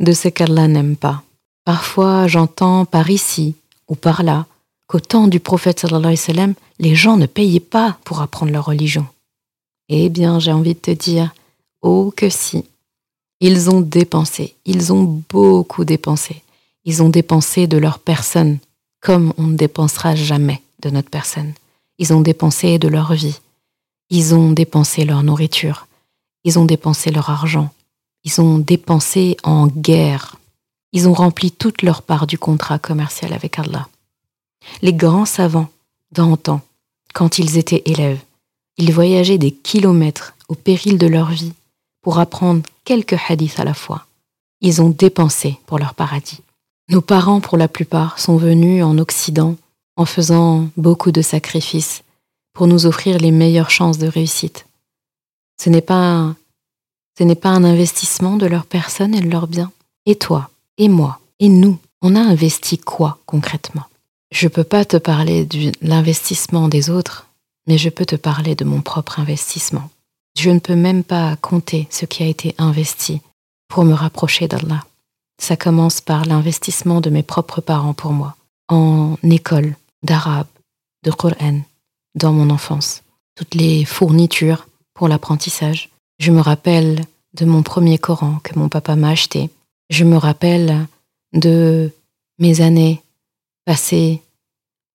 de 0.00 0.12
ce 0.12 0.28
qu'Allah 0.28 0.68
n'aime 0.68 0.96
pas. 0.96 1.22
Parfois, 1.64 2.26
j'entends 2.26 2.84
par 2.84 3.10
ici 3.10 3.54
ou 3.88 3.94
par 3.94 4.22
là 4.22 4.46
qu'au 4.88 5.00
temps 5.00 5.28
du 5.28 5.38
prophète 5.38 5.80
sallallahu 5.80 6.04
alayhi 6.04 6.20
wa 6.20 6.26
sallam, 6.26 6.54
les 6.78 6.94
gens 6.94 7.16
ne 7.16 7.26
payaient 7.26 7.60
pas 7.60 7.98
pour 8.04 8.20
apprendre 8.20 8.52
leur 8.52 8.66
religion. 8.66 9.06
Eh 9.88 10.08
bien, 10.08 10.40
j'ai 10.40 10.52
envie 10.52 10.74
de 10.74 10.80
te 10.80 10.90
dire, 10.90 11.32
oh 11.82 12.12
que 12.16 12.28
si. 12.28 12.64
Ils 13.40 13.70
ont 13.70 13.80
dépensé, 13.80 14.54
ils 14.64 14.92
ont 14.92 15.22
beaucoup 15.28 15.84
dépensé. 15.84 16.42
Ils 16.84 17.02
ont 17.02 17.08
dépensé 17.08 17.66
de 17.66 17.76
leur 17.76 17.98
personne, 17.98 18.58
comme 19.00 19.32
on 19.36 19.44
ne 19.48 19.56
dépensera 19.56 20.14
jamais 20.14 20.62
de 20.80 20.90
notre 20.90 21.10
personne. 21.10 21.52
Ils 22.02 22.12
ont 22.12 22.20
dépensé 22.20 22.80
de 22.80 22.88
leur 22.88 23.12
vie. 23.12 23.38
Ils 24.10 24.34
ont 24.34 24.50
dépensé 24.50 25.04
leur 25.04 25.22
nourriture. 25.22 25.86
Ils 26.42 26.58
ont 26.58 26.64
dépensé 26.64 27.12
leur 27.12 27.30
argent. 27.30 27.70
Ils 28.24 28.40
ont 28.40 28.58
dépensé 28.58 29.36
en 29.44 29.68
guerre. 29.68 30.34
Ils 30.90 31.08
ont 31.08 31.12
rempli 31.12 31.52
toute 31.52 31.82
leur 31.82 32.02
part 32.02 32.26
du 32.26 32.38
contrat 32.38 32.80
commercial 32.80 33.32
avec 33.32 33.56
Allah. 33.60 33.86
Les 34.82 34.92
grands 34.92 35.26
savants 35.26 35.70
d'antan, 36.10 36.60
quand 37.14 37.38
ils 37.38 37.56
étaient 37.56 37.84
élèves, 37.86 38.18
ils 38.78 38.92
voyageaient 38.92 39.38
des 39.38 39.52
kilomètres 39.52 40.34
au 40.48 40.56
péril 40.56 40.98
de 40.98 41.06
leur 41.06 41.30
vie 41.30 41.52
pour 42.02 42.18
apprendre 42.18 42.62
quelques 42.84 43.20
hadiths 43.28 43.60
à 43.60 43.64
la 43.64 43.74
fois. 43.74 44.06
Ils 44.60 44.82
ont 44.82 44.90
dépensé 44.90 45.56
pour 45.66 45.78
leur 45.78 45.94
paradis. 45.94 46.40
Nos 46.88 47.00
parents, 47.00 47.40
pour 47.40 47.58
la 47.58 47.68
plupart, 47.68 48.18
sont 48.18 48.38
venus 48.38 48.82
en 48.82 48.98
Occident 48.98 49.54
en 49.96 50.04
faisant 50.04 50.68
beaucoup 50.76 51.12
de 51.12 51.22
sacrifices 51.22 52.02
pour 52.52 52.66
nous 52.66 52.86
offrir 52.86 53.18
les 53.18 53.30
meilleures 53.30 53.70
chances 53.70 53.98
de 53.98 54.06
réussite. 54.06 54.66
Ce 55.60 55.70
n'est 55.70 55.80
pas 55.80 56.34
ce 57.18 57.24
n'est 57.24 57.34
pas 57.34 57.50
un 57.50 57.64
investissement 57.64 58.36
de 58.36 58.46
leur 58.46 58.64
personne 58.64 59.14
et 59.14 59.20
de 59.20 59.28
leurs 59.28 59.46
biens. 59.46 59.70
Et 60.06 60.16
toi, 60.16 60.50
et 60.78 60.88
moi, 60.88 61.20
et 61.40 61.48
nous, 61.48 61.78
on 62.00 62.16
a 62.16 62.20
investi 62.20 62.78
quoi 62.78 63.18
concrètement? 63.26 63.84
Je 64.30 64.46
ne 64.46 64.48
peux 64.48 64.64
pas 64.64 64.86
te 64.86 64.96
parler 64.96 65.44
de 65.44 65.72
l'investissement 65.82 66.68
des 66.68 66.88
autres, 66.88 67.26
mais 67.66 67.76
je 67.76 67.90
peux 67.90 68.06
te 68.06 68.16
parler 68.16 68.54
de 68.54 68.64
mon 68.64 68.80
propre 68.80 69.20
investissement. 69.20 69.90
Je 70.38 70.48
ne 70.48 70.58
peux 70.58 70.74
même 70.74 71.04
pas 71.04 71.36
compter 71.36 71.86
ce 71.90 72.06
qui 72.06 72.22
a 72.22 72.26
été 72.26 72.54
investi 72.56 73.20
pour 73.68 73.84
me 73.84 73.92
rapprocher 73.92 74.48
d'Allah. 74.48 74.82
Ça 75.38 75.56
commence 75.56 76.00
par 76.00 76.24
l'investissement 76.24 77.02
de 77.02 77.10
mes 77.10 77.22
propres 77.22 77.60
parents 77.60 77.94
pour 77.94 78.12
moi, 78.12 78.36
en 78.68 79.16
école 79.22 79.76
d'arabe, 80.02 80.46
de 81.04 81.10
Coran, 81.10 81.60
dans 82.14 82.32
mon 82.32 82.50
enfance. 82.50 83.02
Toutes 83.34 83.54
les 83.54 83.84
fournitures 83.84 84.66
pour 84.94 85.08
l'apprentissage. 85.08 85.90
Je 86.18 86.30
me 86.30 86.40
rappelle 86.40 87.00
de 87.34 87.44
mon 87.44 87.62
premier 87.62 87.98
Coran 87.98 88.38
que 88.42 88.58
mon 88.58 88.68
papa 88.68 88.96
m'a 88.96 89.10
acheté. 89.10 89.50
Je 89.90 90.04
me 90.04 90.16
rappelle 90.16 90.86
de 91.32 91.90
mes 92.38 92.60
années 92.60 93.02
passées. 93.64 94.22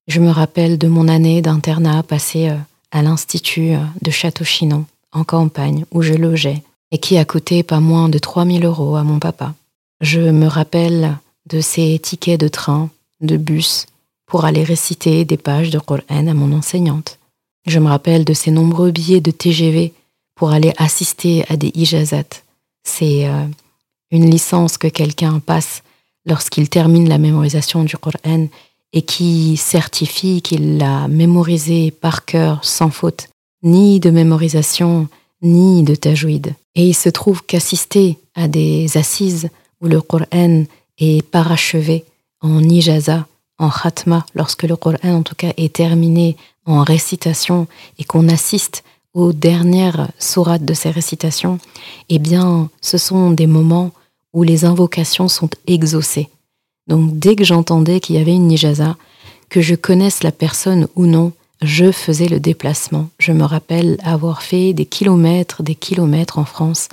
Je 0.08 0.20
me 0.20 0.30
rappelle 0.30 0.78
de 0.78 0.88
mon 0.88 1.08
année 1.08 1.42
d'internat 1.42 2.04
passée 2.04 2.50
euh, 2.50 2.58
à 2.92 3.02
l'Institut 3.02 3.74
euh, 3.74 3.80
de 4.02 4.12
Château-Chinon, 4.12 4.86
en 5.12 5.24
campagne, 5.24 5.86
où 5.92 6.02
je 6.02 6.14
logeais, 6.14 6.64
et 6.92 6.98
qui 6.98 7.18
a 7.18 7.26
coûté 7.26 7.64
pas 7.64 7.80
moins 7.80 8.08
de 8.08 8.18
3000 8.18 8.66
euros 8.66 8.96
à 8.96 9.04
mon 9.04 9.20
papa. 9.20 9.54
Je 10.00 10.22
me 10.22 10.48
rappelle 10.48 11.18
de 11.48 11.60
ces 11.60 12.00
tickets 12.00 12.40
de 12.40 12.48
train, 12.48 12.90
de 13.22 13.36
bus, 13.36 13.88
pour 14.28 14.46
aller 14.46 14.64
réciter 14.64 15.26
des 15.26 15.38
pages 15.38 15.72
de 15.72 15.80
Coran 15.80 16.04
à 16.10 16.34
mon 16.34 16.56
enseignante. 16.56 17.18
Je 17.66 17.80
me 17.80 17.88
rappelle 17.88 18.26
de 18.26 18.34
ces 18.34 18.52
nombreux 18.52 18.92
billets 18.92 19.22
de 19.22 19.32
TGV 19.32 19.94
pour 20.36 20.52
aller 20.52 20.74
assister 20.78 21.44
à 21.50 21.58
des 21.58 21.72
ijazat. 21.74 22.44
C'est 22.84 23.28
euh, 23.28 23.46
une 24.12 24.30
licence 24.30 24.78
que 24.78 24.88
quelqu'un 24.88 25.40
passe 25.40 25.82
lorsqu'il 26.26 26.70
termine 26.70 27.10
la 27.10 27.18
mémorisation 27.18 27.84
du 27.84 27.98
Coran 27.98 28.48
et 28.94 29.02
qui 29.02 29.58
certifie 29.58 30.42
qu'il 30.42 30.78
l'a 30.78 31.08
mémorisé 31.08 31.92
par 31.92 32.26
cœur 32.26 32.64
sans 32.64 32.90
faute, 32.90 33.30
ni 33.64 34.00
de 34.00 34.10
mémorisation, 34.10 35.08
ni 35.42 35.84
de 35.84 35.96
tajouid. 35.96 36.54
Et 36.76 36.88
il 36.88 36.94
se 36.94 37.10
trouve 37.10 37.44
qu'assister 37.44 38.18
à 38.36 38.48
des 38.48 38.98
assises 38.98 39.50
où 39.82 39.88
le 39.88 40.02
Coran 40.02 40.64
est 40.98 41.22
parachevé 41.24 42.06
en 42.42 42.64
ijaza, 42.64 43.26
en 43.60 43.70
khatma, 43.70 44.26
lorsque 44.36 44.64
le 44.64 44.76
Coran 44.76 44.98
en 45.04 45.24
tout 45.24 45.36
cas 45.36 45.54
est 45.58 45.74
terminé 45.74 46.38
en 46.66 46.84
récitation 46.84 47.68
et 47.98 48.04
qu'on 48.04 48.30
assiste 48.30 48.84
aux 49.14 49.34
dernières 49.34 50.10
sourates 50.20 50.66
de 50.66 50.74
ces 50.74 50.92
récitations, 50.92 51.60
eh 52.10 52.20
bien, 52.20 52.70
ce 52.82 52.98
sont 52.98 53.32
des 53.32 53.48
moments 53.48 53.92
où 54.34 54.44
les 54.44 54.66
invocations 54.66 55.28
sont 55.28 55.50
exaucées. 55.66 56.30
Donc, 56.88 57.18
dès 57.18 57.36
que 57.36 57.44
j'entendais 57.44 58.00
qu'il 58.00 58.16
y 58.16 58.20
avait 58.20 58.36
une 58.36 58.48
nijaza, 58.48 58.96
que 59.50 59.62
je 59.62 59.76
connaisse 59.76 60.24
la 60.24 60.32
personne 60.32 60.88
ou 60.96 61.06
non, 61.06 61.32
je 61.62 61.92
faisais 61.92 62.28
le 62.28 62.40
déplacement. 62.40 63.10
Je 63.18 63.32
me 63.32 63.44
rappelle 63.44 63.98
avoir 64.04 64.44
fait 64.44 64.74
des 64.74 64.86
kilomètres, 64.86 65.64
des 65.64 65.76
kilomètres 65.76 66.38
en 66.38 66.46
France 66.46 66.90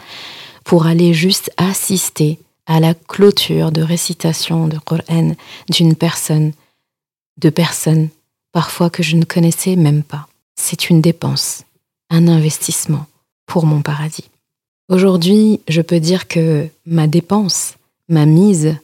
pour 0.65 0.87
aller 0.87 1.13
juste 1.13 1.51
assister 1.59 2.39
à 2.67 2.81
la 2.81 2.95
clôture 2.95 3.73
de 3.73 3.83
récitation 3.83 4.69
de 4.69 4.79
Coran 4.79 5.35
d'une 5.71 5.95
personne, 5.95 6.53
de 7.39 7.51
personnes, 7.51 8.09
parfois 8.53 8.91
que 8.91 9.03
je 9.03 9.17
ne 9.17 9.25
connaissais 9.25 9.77
même 9.77 10.03
pas. 10.03 10.29
C'est 10.57 10.89
une 10.89 11.01
dépense, 11.01 11.65
un 12.11 12.29
investissement 12.29 13.07
pour 13.47 13.67
mon 13.67 13.83
paradis. 13.83 14.31
Aujourd'hui, 14.89 15.61
je 15.69 15.81
peux 15.81 16.01
dire 16.01 16.29
que 16.29 16.69
ma 16.87 17.07
dépense, 17.07 17.75
ma 18.09 18.27
mise 18.27 18.77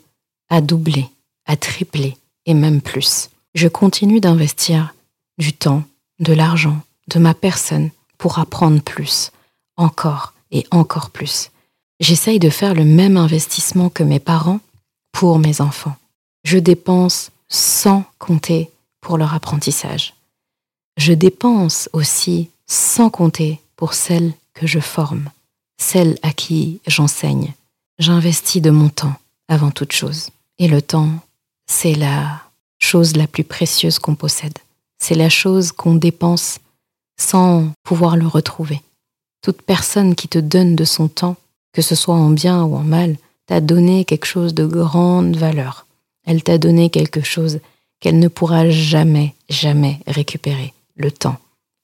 a 0.48 0.60
doublé, 0.60 1.06
a 1.46 1.56
triplé 1.56 2.16
et 2.46 2.54
même 2.54 2.80
plus. 2.80 3.30
Je 3.54 3.68
continue 3.68 4.20
d'investir 4.20 4.94
du 5.38 5.52
temps, 5.52 5.84
de 6.18 6.32
l'argent, 6.32 6.80
de 7.08 7.18
ma 7.18 7.34
personne 7.34 7.90
pour 8.18 8.38
apprendre 8.38 8.82
plus, 8.82 9.30
encore 9.76 10.32
et 10.50 10.66
encore 10.70 11.10
plus. 11.10 11.50
J'essaye 12.00 12.38
de 12.38 12.50
faire 12.50 12.74
le 12.74 12.84
même 12.84 13.16
investissement 13.16 13.90
que 13.90 14.02
mes 14.02 14.20
parents 14.20 14.60
pour 15.12 15.38
mes 15.38 15.60
enfants. 15.60 15.96
Je 16.44 16.58
dépense 16.58 17.30
sans 17.48 18.04
compter 18.18 18.70
pour 19.00 19.18
leur 19.18 19.34
apprentissage. 19.34 20.14
Je 20.96 21.12
dépense 21.12 21.88
aussi 21.92 22.50
sans 22.66 23.10
compter 23.10 23.60
pour 23.76 23.94
celles 23.94 24.32
que 24.54 24.66
je 24.66 24.80
forme, 24.80 25.30
celle 25.78 26.18
à 26.22 26.32
qui 26.32 26.80
j'enseigne. 26.86 27.52
J'investis 27.98 28.62
de 28.62 28.70
mon 28.70 28.88
temps 28.88 29.14
avant 29.48 29.70
toute 29.70 29.92
chose. 29.92 30.30
Et 30.58 30.68
le 30.68 30.80
temps, 30.80 31.10
c'est 31.66 31.94
la 31.94 32.42
chose 32.78 33.16
la 33.16 33.26
plus 33.26 33.44
précieuse 33.44 33.98
qu'on 33.98 34.14
possède. 34.14 34.58
C'est 34.98 35.14
la 35.14 35.28
chose 35.28 35.72
qu'on 35.72 35.94
dépense 35.94 36.60
sans 37.18 37.72
pouvoir 37.82 38.16
le 38.16 38.26
retrouver. 38.26 38.80
Toute 39.42 39.62
personne 39.62 40.14
qui 40.14 40.28
te 40.28 40.38
donne 40.38 40.76
de 40.76 40.84
son 40.84 41.08
temps, 41.08 41.36
que 41.72 41.82
ce 41.82 41.94
soit 41.94 42.14
en 42.14 42.30
bien 42.30 42.64
ou 42.64 42.76
en 42.76 42.82
mal, 42.82 43.16
t'a 43.46 43.60
donné 43.60 44.04
quelque 44.04 44.26
chose 44.26 44.54
de 44.54 44.64
grande 44.64 45.36
valeur. 45.36 45.86
Elle 46.24 46.42
t'a 46.42 46.58
donné 46.58 46.90
quelque 46.90 47.22
chose 47.22 47.60
qu'elle 48.00 48.18
ne 48.18 48.28
pourra 48.28 48.70
jamais, 48.70 49.34
jamais 49.48 50.00
récupérer. 50.06 50.72
Le 50.96 51.10
temps. 51.10 51.38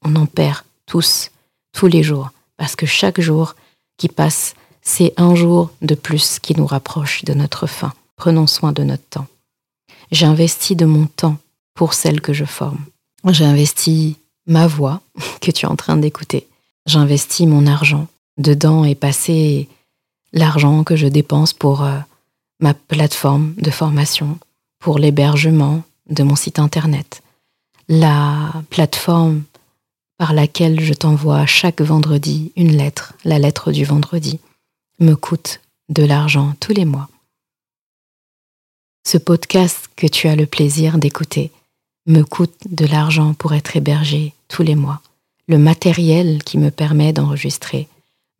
On 0.05 0.15
en 0.17 0.27
perd 0.27 0.63
tous, 0.87 1.31
tous 1.73 1.87
les 1.87 2.03
jours, 2.03 2.31
parce 2.57 2.77
que 2.77 2.87
chaque 2.87 3.21
jour 3.21 3.55
qui 3.97 4.09
passe, 4.09 4.55
c'est 4.83 5.13
un 5.17 5.35
jour 5.35 5.71
de 5.83 5.95
plus 5.95 6.39
qui 6.39 6.55
nous 6.55 6.67
rapproche 6.67 7.25
de 7.25 7.35
notre 7.35 7.67
fin. 7.67 7.93
Prenons 8.17 8.47
soin 8.47 8.73
de 8.73 8.83
notre 8.83 9.07
temps. 9.09 9.27
J'investis 10.13 10.77
de 10.77 10.85
mon 10.85 11.07
temps 11.07 11.39
pour 11.75 11.95
celle 11.95 12.21
que 12.21 12.33
je 12.33 12.45
forme. 12.45 12.85
J'investis 13.25 14.17
ma 14.47 14.67
voix 14.67 15.01
que 15.41 15.51
tu 15.51 15.67
es 15.67 15.69
en 15.69 15.77
train 15.77 15.97
d'écouter. 15.97 16.47
J'investis 16.87 17.47
mon 17.47 17.67
argent. 17.67 18.07
Dedans 18.39 18.85
est 18.85 18.95
passé 18.95 19.69
l'argent 20.33 20.85
que 20.85 20.97
je 20.97 21.07
dépense 21.07 21.53
pour 21.53 21.83
euh, 21.83 21.99
ma 22.61 22.75
plateforme 22.75 23.55
de 23.57 23.71
formation, 23.71 24.39
pour 24.79 24.99
l'hébergement 24.99 25.83
de 26.09 26.23
mon 26.23 26.37
site 26.37 26.59
internet, 26.59 27.23
la 27.89 28.53
plateforme 28.71 29.43
par 30.19 30.33
laquelle 30.33 30.81
je 30.81 30.95
t'envoie 30.95 31.47
chaque 31.47 31.81
vendredi 31.81 32.53
une 32.57 32.77
lettre, 32.77 33.15
la 33.25 33.39
lettre 33.39 33.73
du 33.73 33.85
vendredi, 33.85 34.41
me 34.99 35.15
coûte 35.15 35.61
de 35.89 36.05
l'argent 36.05 36.55
tous 36.61 36.73
les 36.73 36.85
mois. 36.85 37.09
Ce 39.07 39.19
podcast 39.19 39.89
que 39.95 40.07
tu 40.07 40.27
as 40.27 40.37
le 40.37 40.47
plaisir 40.47 40.99
d'écouter 40.99 41.53
me 42.07 42.23
coûte 42.23 42.57
de 42.69 42.87
l'argent 42.87 43.35
pour 43.35 43.55
être 43.55 43.77
hébergé 43.77 44.33
tous 44.49 44.63
les 44.63 44.75
mois. 44.75 45.01
Le 45.49 45.59
matériel 45.59 46.43
qui 46.43 46.59
me 46.59 46.71
permet 46.71 47.13
d'enregistrer 47.13 47.89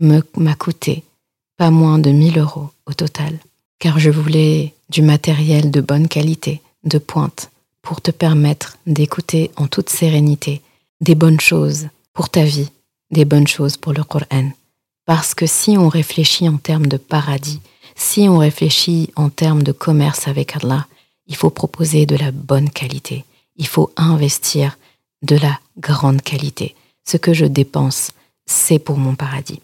m'a 0.01 0.55
coûté 0.55 1.05
pas 1.57 1.71
moins 1.71 1.99
de 1.99 2.11
1000 2.11 2.39
euros 2.39 2.71
au 2.87 2.93
total, 2.93 3.39
car 3.79 3.99
je 3.99 4.11
voulais 4.11 4.75
du 4.91 5.03
matériel 5.03 5.71
de 5.71 5.81
bonne 5.81 6.09
qualité, 6.09 6.61
de 6.85 6.99
pointe, 6.99 7.51
pour 7.83 8.01
te 8.01 8.11
permettre 8.11 8.77
d'écouter 8.87 9.51
en 9.57 9.67
toute 9.67 9.91
sérénité 9.91 10.61
des 11.01 11.15
bonnes 11.15 11.41
choses 11.41 11.89
pour 12.13 12.31
ta 12.31 12.45
vie, 12.45 12.71
des 13.11 13.25
bonnes 13.25 13.47
choses 13.47 13.77
pour 13.77 13.93
le 13.93 14.05
Coran. 14.05 14.51
Parce 15.05 15.35
que 15.35 15.47
si 15.47 15.77
on 15.79 15.89
réfléchit 15.89 16.49
en 16.49 16.57
termes 16.57 16.87
de 16.87 16.97
paradis, 16.97 17.61
si 17.95 18.29
on 18.29 18.39
réfléchit 18.39 19.11
en 19.17 19.31
termes 19.31 19.63
de 19.63 19.73
commerce 19.73 20.29
avec 20.29 20.57
Allah, 20.57 20.87
il 21.27 21.37
faut 21.37 21.51
proposer 21.51 22.07
de 22.07 22.17
la 22.17 22.31
bonne 22.31 22.71
qualité. 22.71 23.25
Il 23.57 23.67
faut 23.67 23.93
investir 23.97 24.79
de 25.23 25.37
la 25.37 25.59
grande 25.79 26.23
qualité. 26.23 26.75
Ce 27.05 27.17
que 27.17 27.33
je 27.33 27.47
dépense, 27.47 28.11
c'est 28.47 28.79
pour 28.79 28.99
mon 28.99 29.15
paradis. 29.15 29.61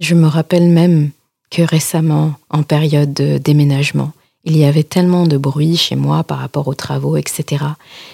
Je 0.00 0.14
me 0.14 0.26
rappelle 0.26 0.68
même 0.68 1.10
que 1.50 1.62
récemment, 1.62 2.34
en 2.50 2.62
période 2.62 3.14
de 3.14 3.38
déménagement, 3.38 4.12
il 4.44 4.56
y 4.56 4.64
avait 4.64 4.84
tellement 4.84 5.26
de 5.26 5.36
bruit 5.36 5.76
chez 5.76 5.96
moi 5.96 6.22
par 6.22 6.38
rapport 6.38 6.68
aux 6.68 6.74
travaux, 6.74 7.16
etc., 7.16 7.64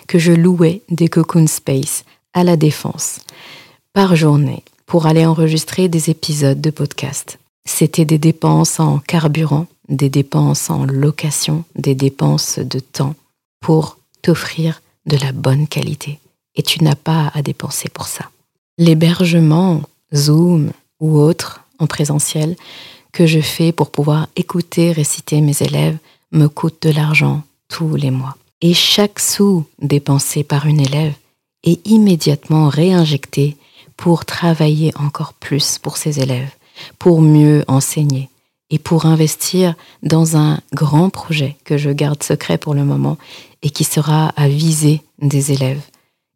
que 0.06 0.18
je 0.18 0.32
louais 0.32 0.82
des 0.88 1.08
cocoon 1.08 1.46
space 1.46 2.04
à 2.32 2.44
la 2.44 2.56
défense 2.56 3.20
par 3.92 4.16
journée 4.16 4.62
pour 4.86 5.06
aller 5.06 5.26
enregistrer 5.26 5.88
des 5.88 6.10
épisodes 6.10 6.60
de 6.60 6.70
podcast. 6.70 7.38
C'était 7.64 8.04
des 8.04 8.18
dépenses 8.18 8.80
en 8.80 8.98
carburant, 8.98 9.66
des 9.88 10.08
dépenses 10.08 10.70
en 10.70 10.84
location, 10.84 11.64
des 11.76 11.94
dépenses 11.94 12.58
de 12.58 12.80
temps 12.80 13.14
pour 13.60 13.98
t'offrir 14.22 14.80
de 15.06 15.16
la 15.16 15.32
bonne 15.32 15.66
qualité. 15.66 16.18
Et 16.54 16.62
tu 16.62 16.82
n'as 16.82 16.94
pas 16.94 17.30
à 17.34 17.42
dépenser 17.42 17.88
pour 17.88 18.06
ça. 18.06 18.30
L'hébergement, 18.78 19.82
Zoom 20.14 20.70
ou 21.00 21.18
autre 21.18 21.61
en 21.82 21.86
présentiel 21.86 22.56
que 23.12 23.26
je 23.26 23.40
fais 23.40 23.72
pour 23.72 23.90
pouvoir 23.90 24.28
écouter 24.36 24.92
réciter 24.92 25.40
mes 25.40 25.62
élèves 25.62 25.98
me 26.30 26.46
coûte 26.46 26.82
de 26.82 26.90
l'argent 26.90 27.42
tous 27.68 27.96
les 27.96 28.10
mois. 28.10 28.36
Et 28.62 28.74
chaque 28.74 29.18
sou 29.18 29.64
dépensé 29.80 30.44
par 30.44 30.66
une 30.66 30.80
élève 30.80 31.14
est 31.64 31.86
immédiatement 31.86 32.68
réinjecté 32.68 33.56
pour 33.96 34.24
travailler 34.24 34.92
encore 34.98 35.34
plus 35.34 35.78
pour 35.78 35.96
ses 35.96 36.20
élèves, 36.20 36.50
pour 36.98 37.20
mieux 37.20 37.64
enseigner 37.68 38.30
et 38.70 38.78
pour 38.78 39.04
investir 39.04 39.74
dans 40.02 40.36
un 40.36 40.60
grand 40.72 41.10
projet 41.10 41.56
que 41.64 41.76
je 41.76 41.90
garde 41.90 42.22
secret 42.22 42.56
pour 42.56 42.74
le 42.74 42.84
moment 42.84 43.18
et 43.62 43.70
qui 43.70 43.84
sera 43.84 44.28
à 44.36 44.48
viser 44.48 45.02
des 45.20 45.52
élèves 45.52 45.82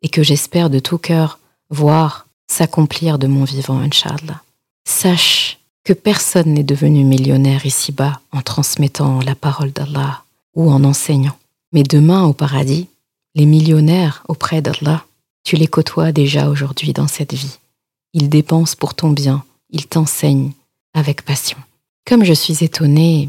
et 0.03 0.09
que 0.09 0.23
j'espère 0.23 0.69
de 0.69 0.79
tout 0.79 0.99
cœur 0.99 1.39
voir 1.71 2.27
s'accomplir 2.47 3.19
de 3.19 3.27
mon 3.27 3.45
vivant, 3.45 3.79
Inch'Allah. 3.79 4.43
Sache 4.88 5.59
que 5.85 5.92
personne 5.92 6.55
n'est 6.55 6.62
devenu 6.62 7.05
millionnaire 7.05 7.66
ici-bas 7.66 8.20
en 8.33 8.40
transmettant 8.40 9.20
la 9.20 9.35
parole 9.35 9.72
d'Allah 9.72 10.22
ou 10.55 10.70
en 10.70 10.85
enseignant. 10.85 11.37
Mais 11.72 11.83
demain 11.83 12.25
au 12.25 12.33
paradis, 12.33 12.87
les 13.35 13.46
millionnaires 13.46 14.22
auprès 14.29 14.62
d'Allah, 14.62 15.05
tu 15.44 15.57
les 15.57 15.66
côtoies 15.66 16.12
déjà 16.12 16.49
aujourd'hui 16.49 16.92
dans 16.92 17.09
cette 17.09 17.35
vie. 17.35 17.59
Ils 18.14 18.29
dépensent 18.29 18.77
pour 18.79 18.94
ton 18.94 19.11
bien, 19.11 19.44
ils 19.70 19.87
t'enseignent 19.87 20.53
avec 20.94 21.22
passion. 21.22 21.59
Comme 22.07 22.25
je 22.25 22.33
suis 22.33 22.64
étonnée 22.64 23.29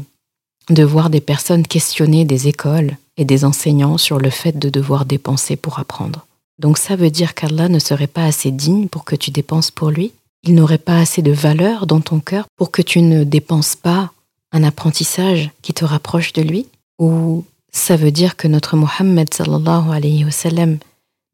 de 0.70 0.84
voir 0.84 1.10
des 1.10 1.20
personnes 1.20 1.66
questionner 1.66 2.24
des 2.24 2.46
écoles 2.46 2.96
et 3.16 3.24
des 3.24 3.44
enseignants 3.44 3.98
sur 3.98 4.18
le 4.18 4.30
fait 4.30 4.58
de 4.58 4.70
devoir 4.70 5.04
dépenser 5.04 5.56
pour 5.56 5.80
apprendre. 5.80 6.24
Donc 6.58 6.78
ça 6.78 6.96
veut 6.96 7.10
dire 7.10 7.34
qu'Allah 7.34 7.68
ne 7.68 7.78
serait 7.78 8.06
pas 8.06 8.24
assez 8.24 8.52
digne 8.52 8.88
pour 8.88 9.04
que 9.04 9.16
tu 9.16 9.30
dépenses 9.30 9.72
pour 9.72 9.90
lui? 9.90 10.12
Il 10.42 10.54
n'aurait 10.54 10.78
pas 10.78 10.98
assez 10.98 11.22
de 11.22 11.32
valeur 11.32 11.86
dans 11.86 12.00
ton 12.00 12.20
cœur 12.20 12.46
pour 12.56 12.70
que 12.70 12.82
tu 12.82 13.02
ne 13.02 13.24
dépenses 13.24 13.76
pas 13.76 14.12
un 14.52 14.62
apprentissage 14.64 15.50
qui 15.62 15.74
te 15.74 15.84
rapproche 15.84 16.32
de 16.32 16.42
lui? 16.42 16.66
Ou 16.98 17.44
ça 17.72 17.96
veut 17.96 18.10
dire 18.10 18.36
que 18.36 18.48
notre 18.48 18.76
Mohammed 18.76 19.32
sallallahu 19.32 19.90
alayhi 19.90 20.24
wa 20.24 20.30
sallam 20.30 20.78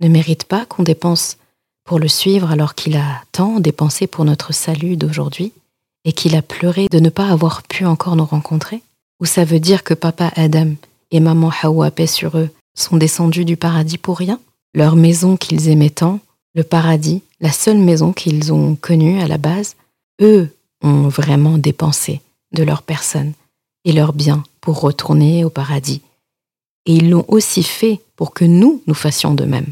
ne 0.01 0.09
mérite 0.09 0.45
pas 0.45 0.67
qu'on 0.67 0.83
dépense 0.83 1.37
pour 1.85 1.99
le 1.99 2.09
suivre 2.09 2.51
alors 2.51 2.75
qu'il 2.75 2.97
a 2.97 3.23
tant 3.33 3.61
dépensé 3.61 4.07
pour 4.07 4.25
notre 4.25 4.53
salut 4.53 4.97
d'aujourd'hui 4.97 5.53
et 6.05 6.13
qu'il 6.13 6.35
a 6.37 6.43
pleuré 6.43 6.89
de 6.91 6.99
ne 6.99 7.09
pas 7.09 7.29
avoir 7.29 7.63
pu 7.63 7.87
encore 7.87 8.17
nous 8.17 8.25
rencontrer? 8.25 8.83
Ou 9.21 9.27
ça 9.27 9.45
veut 9.45 9.61
dire 9.61 9.85
que 9.85 9.95
papa 9.95 10.33
Adam 10.35 10.73
et 11.11 11.21
maman 11.21 11.53
Hawa, 11.63 11.91
paix 11.91 12.07
sur 12.07 12.37
eux, 12.37 12.51
sont 12.77 12.97
descendus 12.97 13.45
du 13.45 13.57
paradis 13.57 13.99
pour 13.99 14.19
rien? 14.19 14.41
Leur 14.75 14.97
maison 14.97 15.37
qu'ils 15.37 15.69
aimaient 15.69 15.91
tant, 15.91 16.19
le 16.55 16.65
paradis, 16.65 17.23
la 17.45 17.53
seule 17.53 17.77
maison 17.77 18.15
qu'ils 18.15 18.55
ont 18.55 18.75
connue 18.75 19.21
à 19.21 19.29
la 19.29 19.37
base, 19.37 19.77
eux 20.23 20.49
ont 20.83 21.09
vraiment 21.09 21.59
dépensé 21.59 22.23
de 22.53 22.63
leur 22.63 22.81
personne 22.81 23.35
et 23.85 23.93
leurs 23.93 24.15
biens 24.15 24.43
pour 24.63 24.81
retourner 24.81 25.45
au 25.45 25.51
paradis. 25.51 26.01
Et 26.87 26.95
ils 26.95 27.11
l'ont 27.11 27.27
aussi 27.29 27.63
fait 27.63 28.01
pour 28.17 28.33
que 28.33 28.47
nous, 28.47 28.81
nous 28.87 28.95
fassions 28.95 29.35
de 29.35 29.45
même. 29.45 29.67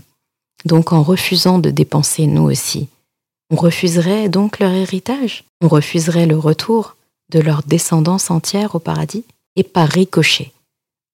Donc 0.67 0.93
en 0.93 1.03
refusant 1.03 1.59
de 1.59 1.71
dépenser 1.71 2.27
nous 2.27 2.43
aussi, 2.43 2.89
on 3.51 3.57
refuserait 3.57 4.29
donc 4.29 4.59
leur 4.59 4.73
héritage, 4.73 5.45
on 5.63 5.69
refuserait 5.69 6.27
le 6.27 6.37
retour 6.37 6.97
de 7.31 7.41
leur 7.41 7.63
descendance 7.63 8.31
entière 8.31 8.75
au 8.75 8.81
paradis, 8.81 9.25
et 9.57 9.63
par 9.63 9.89
ricochet, 9.89 10.53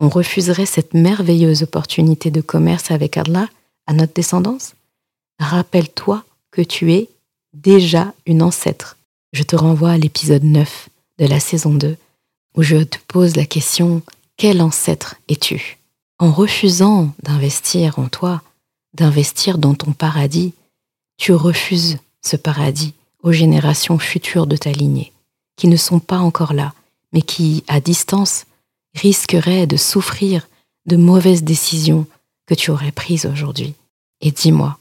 on 0.01 0.09
refuserait 0.09 0.67
cette 0.67 0.95
merveilleuse 0.95 1.63
opportunité 1.63 2.33
de 2.33 2.41
commerce 2.41 2.91
avec 2.91 3.17
Allah 3.17 3.49
à 3.87 3.93
notre 3.93 4.15
descendance 4.15 4.75
Rappelle-toi 5.41 6.25
que 6.51 6.63
tu 6.63 6.93
es 6.93 7.09
déjà 7.53 8.13
une 8.27 8.43
ancêtre. 8.43 8.97
Je 9.33 9.43
te 9.43 9.57
renvoie 9.57 9.91
à 9.91 9.99
l'épisode 9.99 10.45
9 10.45 10.89
de 11.19 11.27
la 11.27 11.41
saison 11.41 11.75
2 11.75 11.97
où 12.57 12.63
je 12.63 12.77
te 12.77 12.99
pose 13.07 13.37
la 13.37 13.47
question 13.47 14.03
quel 14.37 14.63
ancêtre 14.63 15.17
es-tu? 15.29 15.79
En 16.19 16.33
refusant 16.33 17.13
d'investir 17.23 17.99
en 17.99 18.09
toi, 18.09 18.43
d'investir 18.95 19.59
dans 19.59 19.75
ton 19.75 19.93
paradis, 19.93 20.55
tu 21.17 21.33
refuses 21.33 21.99
ce 22.23 22.37
paradis 22.37 22.95
aux 23.23 23.33
générations 23.33 23.99
futures 23.99 24.47
de 24.47 24.57
ta 24.57 24.71
lignée, 24.71 25.13
qui 25.57 25.67
ne 25.69 25.77
sont 25.77 25.99
pas 25.99 26.19
encore 26.19 26.53
là, 26.53 26.73
mais 27.13 27.23
qui, 27.23 27.65
à 27.69 27.81
distance, 27.81 28.47
risqueraient 28.95 29.67
de 29.67 29.77
souffrir 29.77 30.49
de 30.87 30.97
mauvaises 30.97 31.43
décisions 31.43 32.07
que 32.47 32.55
tu 32.55 32.71
aurais 32.71 32.93
prises 32.93 33.27
aujourd'hui. 33.27 33.75
Et 34.21 34.31
dis-moi, 34.31 34.79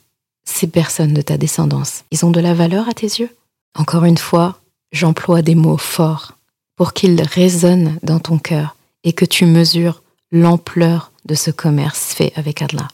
ces 0.48 0.68
personnes 0.68 1.14
de 1.14 1.22
ta 1.22 1.38
descendance, 1.38 2.04
ils 2.12 2.26
ont 2.26 2.32
de 2.32 2.40
la 2.40 2.54
valeur 2.54 2.90
à 2.90 2.94
tes 2.94 3.08
yeux? 3.08 3.36
Encore 3.76 4.06
une 4.06 4.18
fois, 4.18 4.60
j'emploie 4.92 5.42
des 5.42 5.56
mots 5.56 5.78
forts 5.78 6.34
pour 6.76 6.94
qu'ils 6.94 7.22
résonnent 7.22 7.98
dans 8.02 8.20
ton 8.20 8.40
cœur 8.40 8.76
et 9.04 9.14
que 9.14 9.26
tu 9.26 9.46
mesures 9.46 10.02
l'ampleur 10.32 11.12
de 11.26 11.36
ce 11.36 11.52
commerce 11.52 12.14
fait 12.14 12.32
avec 12.36 12.62
Allah. 12.62 12.88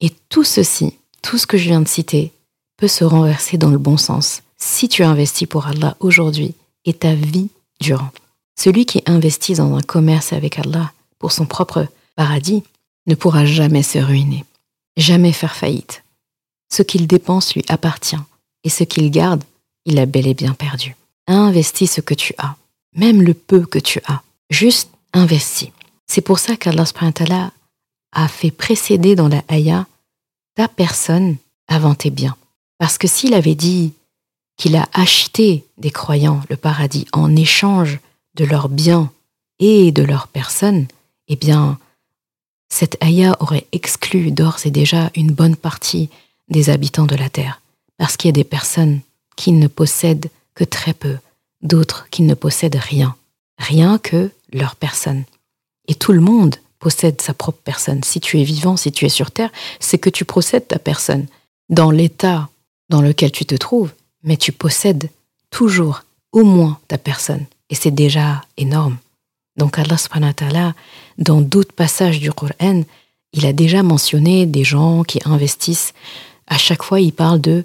Et 0.00 0.10
tout 0.28 0.44
ceci, 0.44 0.94
tout 1.22 1.38
ce 1.38 1.46
que 1.46 1.58
je 1.58 1.64
viens 1.64 1.80
de 1.80 1.88
citer, 1.88 2.32
peut 2.76 2.88
se 2.88 3.04
renverser 3.04 3.58
dans 3.58 3.70
le 3.70 3.78
bon 3.78 3.96
sens 3.96 4.42
si 4.58 4.88
tu 4.88 5.02
investis 5.02 5.48
pour 5.48 5.66
Allah 5.66 5.96
aujourd'hui 6.00 6.54
et 6.84 6.94
ta 6.94 7.14
vie 7.14 7.48
durant. 7.80 8.10
Celui 8.58 8.86
qui 8.86 9.02
investit 9.06 9.54
dans 9.54 9.74
un 9.74 9.82
commerce 9.82 10.32
avec 10.32 10.58
Allah 10.58 10.92
pour 11.18 11.32
son 11.32 11.46
propre 11.46 11.86
paradis 12.14 12.62
ne 13.06 13.14
pourra 13.14 13.44
jamais 13.44 13.82
se 13.82 13.98
ruiner, 13.98 14.44
jamais 14.96 15.32
faire 15.32 15.56
faillite. 15.56 16.02
Ce 16.72 16.82
qu'il 16.82 17.06
dépense 17.06 17.54
lui 17.54 17.64
appartient 17.68 18.16
et 18.64 18.68
ce 18.68 18.84
qu'il 18.84 19.10
garde, 19.10 19.44
il 19.84 19.98
a 19.98 20.06
bel 20.06 20.26
et 20.26 20.34
bien 20.34 20.54
perdu. 20.54 20.96
Investis 21.26 21.92
ce 21.92 22.00
que 22.00 22.14
tu 22.14 22.34
as, 22.38 22.56
même 22.94 23.22
le 23.22 23.34
peu 23.34 23.64
que 23.64 23.78
tu 23.78 24.00
as. 24.06 24.22
Juste 24.50 24.90
investis. 25.12 25.70
C'est 26.06 26.20
pour 26.20 26.38
ça 26.38 26.56
qu'Allah 26.56 26.84
a 28.12 28.28
fait 28.28 28.50
précéder 28.50 29.14
dans 29.14 29.28
la 29.28 29.42
Haya 29.48 29.86
ta 30.54 30.68
personne 30.68 31.36
avant 31.68 31.94
tes 31.94 32.10
biens. 32.10 32.36
Parce 32.78 32.98
que 32.98 33.08
s'il 33.08 33.34
avait 33.34 33.54
dit 33.54 33.92
qu'il 34.56 34.76
a 34.76 34.88
acheté 34.92 35.64
des 35.78 35.90
croyants 35.90 36.42
le 36.48 36.56
paradis 36.56 37.06
en 37.12 37.34
échange 37.36 37.98
de 38.34 38.44
leurs 38.44 38.68
biens 38.68 39.10
et 39.58 39.92
de 39.92 40.02
leur 40.02 40.28
personne, 40.28 40.86
eh 41.28 41.36
bien, 41.36 41.78
cette 42.68 42.96
Aya 43.02 43.36
aurait 43.40 43.66
exclu 43.72 44.30
d'ores 44.30 44.64
et 44.64 44.70
déjà 44.70 45.10
une 45.14 45.32
bonne 45.32 45.56
partie 45.56 46.10
des 46.48 46.70
habitants 46.70 47.06
de 47.06 47.16
la 47.16 47.28
terre, 47.28 47.60
parce 47.98 48.16
qu'il 48.16 48.28
y 48.28 48.30
a 48.30 48.32
des 48.32 48.44
personnes 48.44 49.00
qui 49.36 49.52
ne 49.52 49.68
possèdent 49.68 50.30
que 50.54 50.64
très 50.64 50.94
peu, 50.94 51.16
d'autres 51.62 52.08
qui 52.10 52.22
ne 52.22 52.34
possèdent 52.34 52.80
rien, 52.80 53.16
rien 53.58 53.98
que 53.98 54.30
leur 54.52 54.76
personne. 54.76 55.24
Et 55.88 55.94
tout 55.94 56.12
le 56.12 56.20
monde 56.20 56.56
possède 56.78 57.20
sa 57.20 57.34
propre 57.34 57.60
personne. 57.62 58.02
Si 58.04 58.20
tu 58.20 58.40
es 58.40 58.44
vivant, 58.44 58.76
si 58.76 58.92
tu 58.92 59.04
es 59.04 59.08
sur 59.10 59.30
Terre, 59.30 59.50
c'est 59.80 59.98
que 59.98 60.10
tu 60.10 60.24
possèdes 60.24 60.68
ta 60.68 60.78
personne 60.78 61.26
dans 61.68 61.90
l'état 61.90 62.48
dans 62.88 63.02
lequel 63.02 63.32
tu 63.32 63.44
te 63.44 63.54
trouves, 63.54 63.92
mais 64.22 64.36
tu 64.36 64.52
possèdes 64.52 65.10
toujours 65.50 66.02
au 66.32 66.44
moins 66.44 66.78
ta 66.88 66.98
personne. 66.98 67.46
Et 67.70 67.74
c'est 67.74 67.90
déjà 67.90 68.42
énorme. 68.56 68.98
Donc 69.56 69.78
Allah 69.78 69.96
subhanahu 69.96 70.34
wa 70.52 70.74
dans 71.18 71.40
d'autres 71.40 71.72
passages 71.72 72.20
du 72.20 72.30
Coran, 72.30 72.82
il 73.32 73.46
a 73.46 73.52
déjà 73.52 73.82
mentionné 73.82 74.46
des 74.46 74.64
gens 74.64 75.02
qui 75.02 75.20
investissent. 75.24 75.92
À 76.46 76.58
chaque 76.58 76.82
fois, 76.82 77.00
il 77.00 77.12
parle 77.12 77.40
de 77.40 77.64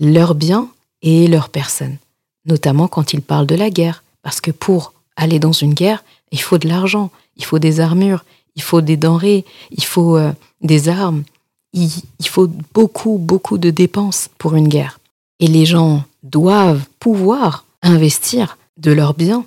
leurs 0.00 0.34
biens 0.34 0.68
et 1.02 1.26
leur 1.26 1.48
personne. 1.48 1.98
Notamment 2.46 2.88
quand 2.88 3.12
il 3.12 3.22
parle 3.22 3.46
de 3.46 3.54
la 3.54 3.70
guerre. 3.70 4.02
Parce 4.22 4.40
que 4.40 4.50
pour 4.50 4.92
aller 5.16 5.38
dans 5.38 5.52
une 5.52 5.74
guerre, 5.74 6.02
il 6.32 6.40
faut 6.40 6.58
de 6.58 6.68
l'argent, 6.68 7.10
il 7.36 7.44
faut 7.44 7.58
des 7.58 7.80
armures, 7.80 8.24
il 8.56 8.62
faut 8.62 8.80
des 8.80 8.96
denrées, 8.96 9.44
il 9.70 9.84
faut 9.84 10.16
euh, 10.16 10.32
des 10.62 10.88
armes, 10.88 11.24
il, 11.72 11.90
il 12.18 12.28
faut 12.28 12.48
beaucoup, 12.72 13.18
beaucoup 13.18 13.58
de 13.58 13.70
dépenses 13.70 14.28
pour 14.38 14.54
une 14.54 14.68
guerre. 14.68 14.98
Et 15.40 15.46
les 15.46 15.66
gens 15.66 16.04
doivent 16.22 16.86
pouvoir 16.98 17.64
investir 17.82 18.56
de 18.78 18.92
leurs 18.92 19.14
biens 19.14 19.44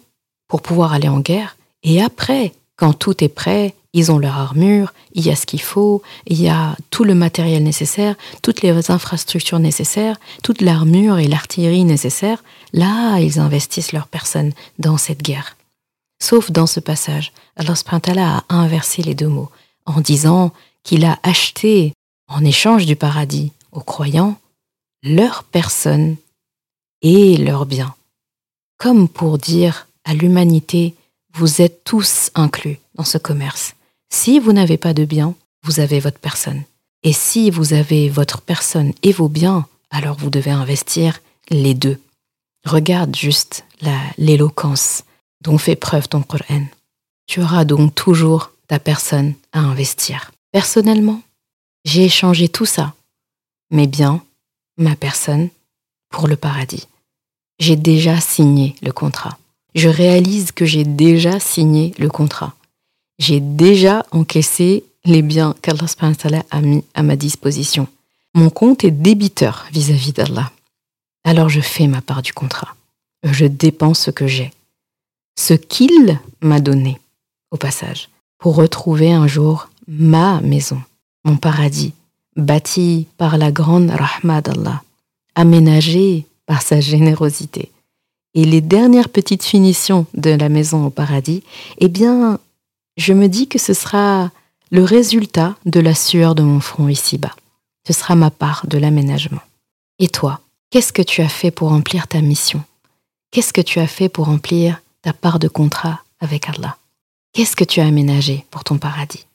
pour 0.48 0.62
pouvoir 0.62 0.94
aller 0.94 1.10
en 1.10 1.20
guerre. 1.20 1.58
Et 1.84 2.02
après, 2.02 2.54
quand 2.76 2.94
tout 2.94 3.24
est 3.24 3.30
prêt, 3.30 3.74
ils 3.98 4.12
ont 4.12 4.20
leur 4.20 4.38
armure, 4.38 4.94
il 5.14 5.26
y 5.26 5.32
a 5.32 5.36
ce 5.36 5.48
qu'il 5.48 5.62
faut, 5.62 6.04
il 6.28 6.40
y 6.40 6.50
a 6.50 6.76
tout 6.92 7.04
le 7.04 7.16
matériel 7.16 7.64
nécessaire, 7.64 8.16
toutes 8.44 8.62
les 8.62 8.92
infrastructures 8.92 9.58
nécessaires, 9.58 10.18
toute 10.44 10.62
l'armure 10.62 11.18
et 11.18 11.28
l'artillerie 11.28 11.84
nécessaires. 11.84 12.44
Là, 12.74 13.18
ils 13.20 13.40
investissent 13.40 13.94
leur 13.94 14.08
personne 14.08 14.54
dans 14.78 14.98
cette 14.98 15.24
guerre. 15.24 15.58
Sauf 16.22 16.52
dans 16.52 16.68
ce 16.68 16.80
passage, 16.80 17.32
Allah 17.56 18.44
a 18.50 18.56
inversé 18.56 19.02
les 19.02 19.16
deux 19.16 19.28
mots 19.28 19.50
en 19.88 20.00
disant 20.00 20.52
qu'il 20.84 21.04
a 21.04 21.18
acheté, 21.24 21.94
en 22.28 22.46
échange 22.46 22.86
du 22.86 22.96
paradis, 22.96 23.52
aux 23.72 23.82
croyants, 23.82 24.38
leur 25.02 25.44
personne 25.44 26.18
et 27.02 27.38
leurs 27.38 27.66
biens. 27.66 27.96
Comme 28.78 29.10
pour 29.10 29.40
dire 29.40 29.88
à 30.04 30.14
l'humanité, 30.14 30.94
vous 31.34 31.64
êtes 31.64 31.84
tous 31.84 32.30
inclus 32.36 32.78
dans 32.94 33.04
ce 33.04 33.18
commerce. 33.18 33.74
Si 34.10 34.40
vous 34.40 34.54
n'avez 34.54 34.78
pas 34.78 34.94
de 34.94 35.06
biens, 35.06 35.36
vous 35.64 35.80
avez 35.80 36.00
votre 36.00 36.20
personne. 36.20 36.64
Et 37.04 37.14
si 37.14 37.50
vous 37.50 37.74
avez 37.74 38.10
votre 38.10 38.42
personne 38.42 38.94
et 39.04 39.12
vos 39.12 39.30
biens, 39.30 39.66
alors 39.92 40.18
vous 40.18 40.30
devez 40.30 40.52
investir 40.52 41.20
les 41.50 41.74
deux. 41.74 42.00
Regarde 42.66 43.16
juste 43.16 43.66
l'éloquence 44.18 45.04
dont 45.42 45.58
fait 45.58 45.76
preuve 45.76 46.10
ton 46.10 46.22
Coran. 46.22 46.66
Tu 47.28 47.42
auras 47.42 47.66
donc 47.66 47.94
toujours 47.94 48.52
ta 48.68 48.80
personne 48.80 49.34
à 49.52 49.60
investir. 49.60 50.32
Personnellement, 50.52 51.22
j'ai 51.86 52.06
échangé 52.06 52.50
tout 52.50 52.66
ça, 52.66 52.94
mes 53.72 53.88
biens, 53.88 54.22
ma 54.78 54.96
personne, 54.96 55.50
pour 56.10 56.28
le 56.28 56.36
paradis. 56.36 56.88
J'ai 57.60 57.76
déjà 57.76 58.20
signé 58.20 58.76
le 58.82 58.92
contrat. 58.92 59.38
Je 59.76 59.90
réalise 59.90 60.52
que 60.52 60.66
j'ai 60.66 60.84
déjà 60.84 61.40
signé 61.40 61.94
le 61.98 62.10
contrat. 62.10 62.54
J'ai 63.20 63.40
déjà 63.40 64.06
encaissé 64.12 64.84
les 65.06 65.22
biens 65.22 65.56
qu'Allah 65.62 65.88
a 66.52 66.62
mis 66.62 66.84
à 66.94 67.04
ma 67.04 67.16
disposition. 67.16 67.88
Mon 68.34 68.50
compte 68.50 68.84
est 68.84 68.92
débiteur 68.92 69.66
vis-à-vis 69.72 70.14
d'Allah. 70.14 70.52
Alors 71.24 71.50
je 71.50 71.62
fais 71.62 71.88
ma 71.88 72.02
part 72.02 72.22
du 72.22 72.34
contrat. 72.34 72.76
Je 73.24 73.46
dépense 73.46 74.00
ce 74.00 74.12
que 74.12 74.28
j'ai 74.28 74.52
ce 75.38 75.54
qu'il 75.54 76.20
m'a 76.42 76.60
donné, 76.60 77.00
au 77.52 77.58
passage, 77.58 78.10
pour 78.40 78.56
retrouver 78.56 79.14
un 79.14 79.28
jour 79.28 79.70
ma 79.88 80.42
maison, 80.42 80.82
mon 81.24 81.38
paradis, 81.38 81.94
bâti 82.36 83.08
par 83.18 83.38
la 83.38 83.52
grande 83.52 83.90
rahma 83.90 84.42
d'Allah, 84.42 84.82
aménagé 85.36 86.26
par 86.46 86.62
sa 86.62 86.82
générosité. 86.82 87.72
Et 88.34 88.44
les 88.44 88.62
dernières 88.62 89.10
petites 89.10 89.44
finitions 89.44 90.06
de 90.14 90.32
la 90.32 90.50
maison 90.50 90.86
au 90.86 90.90
paradis, 90.90 91.44
eh 91.80 91.88
bien, 91.88 92.40
je 92.98 93.14
me 93.14 93.28
dis 93.28 93.48
que 93.48 93.60
ce 93.60 93.74
sera 93.74 94.32
le 94.72 94.84
résultat 94.84 95.56
de 95.66 95.80
la 95.80 95.96
sueur 95.96 96.36
de 96.36 96.44
mon 96.44 96.60
front 96.60 96.90
ici-bas. 96.90 97.36
Ce 97.86 97.94
sera 97.94 98.16
ma 98.16 98.32
part 98.32 98.66
de 98.68 98.78
l'aménagement. 98.78 99.42
Et 100.00 100.10
toi, 100.10 100.42
qu'est-ce 100.72 100.92
que 100.92 101.02
tu 101.02 101.22
as 101.22 101.30
fait 101.30 101.52
pour 101.52 101.70
remplir 101.70 102.08
ta 102.08 102.22
mission? 102.22 102.64
Qu'est-ce 103.32 103.54
que 103.54 103.62
tu 103.62 103.80
as 103.80 103.88
fait 103.88 104.10
pour 104.10 104.26
remplir 104.26 104.82
ta 105.02 105.14
part 105.14 105.40
de 105.40 105.48
contrat 105.48 106.02
avec 106.20 106.50
Allah? 106.50 106.78
Qu'est-ce 107.34 107.56
que 107.56 107.64
tu 107.64 107.80
as 107.80 107.86
aménagé 107.86 108.46
pour 108.52 108.64
ton 108.64 108.78
paradis? 108.78 109.26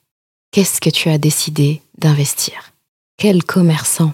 Qu'est-ce 0.50 0.80
que 0.80 0.90
tu 0.90 1.08
as 1.08 1.18
décidé 1.18 1.80
d'investir? 1.96 2.72
Quel 3.16 3.44
commerçant 3.44 4.12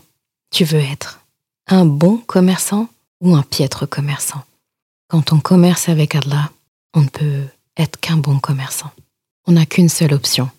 tu 0.50 0.64
veux 0.64 0.78
être? 0.78 1.20
Un 1.66 1.84
bon 1.84 2.18
commerçant 2.18 2.88
ou 3.20 3.34
un 3.34 3.42
piètre 3.42 3.88
commerçant? 3.88 4.42
Quand 5.08 5.32
on 5.32 5.40
commerce 5.40 5.88
avec 5.88 6.14
Allah, 6.14 6.50
on 6.94 7.00
ne 7.00 7.08
peut 7.08 7.44
être 7.76 7.98
qu'un 7.98 8.18
bon 8.18 8.38
commerçant. 8.38 8.90
On 9.50 9.52
n'a 9.52 9.64
qu'une 9.64 9.88
seule 9.88 10.12
option, 10.12 10.50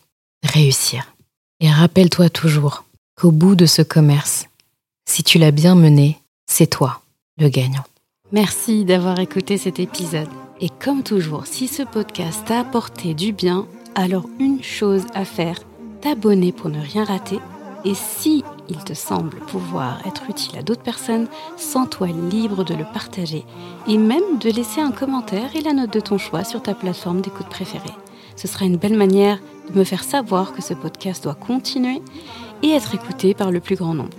réussir. 0.43 1.13
Et 1.59 1.69
rappelle-toi 1.69 2.31
toujours 2.31 2.85
qu'au 3.15 3.29
bout 3.29 3.53
de 3.53 3.67
ce 3.67 3.83
commerce, 3.83 4.47
si 5.07 5.21
tu 5.21 5.37
l'as 5.37 5.51
bien 5.51 5.75
mené, 5.75 6.17
c'est 6.47 6.65
toi 6.65 7.03
le 7.37 7.49
gagnant. 7.49 7.83
Merci 8.31 8.85
d'avoir 8.85 9.19
écouté 9.19 9.59
cet 9.59 9.79
épisode. 9.79 10.27
Et 10.59 10.69
comme 10.69 11.03
toujours, 11.03 11.45
si 11.45 11.67
ce 11.67 11.83
podcast 11.83 12.45
t'a 12.47 12.61
apporté 12.61 13.13
du 13.13 13.31
bien, 13.31 13.67
alors 13.93 14.27
une 14.39 14.63
chose 14.63 15.05
à 15.13 15.23
faire, 15.23 15.59
t'abonner 16.01 16.51
pour 16.51 16.71
ne 16.71 16.81
rien 16.81 17.03
rater. 17.03 17.37
Et 17.85 17.93
si 17.93 18.43
il 18.69 18.83
te 18.83 18.95
semble 18.95 19.37
pouvoir 19.37 20.01
être 20.07 20.23
utile 20.31 20.57
à 20.57 20.63
d'autres 20.63 20.81
personnes, 20.81 21.27
sens-toi 21.57 22.07
libre 22.31 22.63
de 22.63 22.73
le 22.73 22.85
partager 22.91 23.45
et 23.87 23.99
même 23.99 24.39
de 24.39 24.49
laisser 24.49 24.81
un 24.81 24.91
commentaire 24.91 25.55
et 25.55 25.61
la 25.61 25.73
note 25.73 25.93
de 25.93 25.99
ton 25.99 26.17
choix 26.17 26.43
sur 26.43 26.63
ta 26.63 26.73
plateforme 26.73 27.21
d'écoute 27.21 27.49
préférée. 27.49 27.93
Ce 28.39 28.47
sera 28.47 28.63
une 28.63 28.77
belle 28.77 28.95
manière 28.95 29.37
de 29.69 29.77
me 29.77 29.83
faire 29.83 30.05
savoir 30.05 30.53
que 30.53 30.61
ce 30.61 30.73
podcast 30.73 31.25
doit 31.25 31.35
continuer 31.35 32.01
et 32.63 32.69
être 32.69 32.95
écouté 32.95 33.33
par 33.33 33.51
le 33.51 33.59
plus 33.59 33.75
grand 33.75 33.93
nombre. 33.93 34.15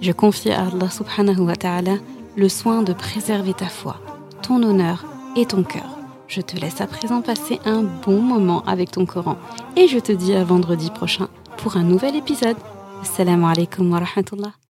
Je 0.00 0.12
confie 0.12 0.52
à 0.52 0.68
Allah 0.68 0.88
subhanahu 0.88 1.40
wa 1.40 1.56
ta'ala 1.56 1.96
le 2.36 2.48
soin 2.48 2.84
de 2.84 2.92
préserver 2.92 3.54
ta 3.54 3.66
foi, 3.66 3.96
ton 4.42 4.62
honneur 4.62 5.04
et 5.34 5.44
ton 5.44 5.64
cœur. 5.64 5.98
Je 6.28 6.40
te 6.40 6.56
laisse 6.56 6.80
à 6.80 6.86
présent 6.86 7.20
passer 7.20 7.58
un 7.64 7.82
bon 7.82 8.22
moment 8.22 8.62
avec 8.64 8.92
ton 8.92 9.06
Coran 9.06 9.36
et 9.74 9.88
je 9.88 9.98
te 9.98 10.12
dis 10.12 10.34
à 10.34 10.44
vendredi 10.44 10.90
prochain 10.90 11.26
pour 11.56 11.76
un 11.76 11.82
nouvel 11.82 12.14
épisode. 12.14 12.56
Assalamu 13.02 13.46
alaikum 13.46 13.90
wa 13.90 13.98
rahmatullah. 13.98 14.67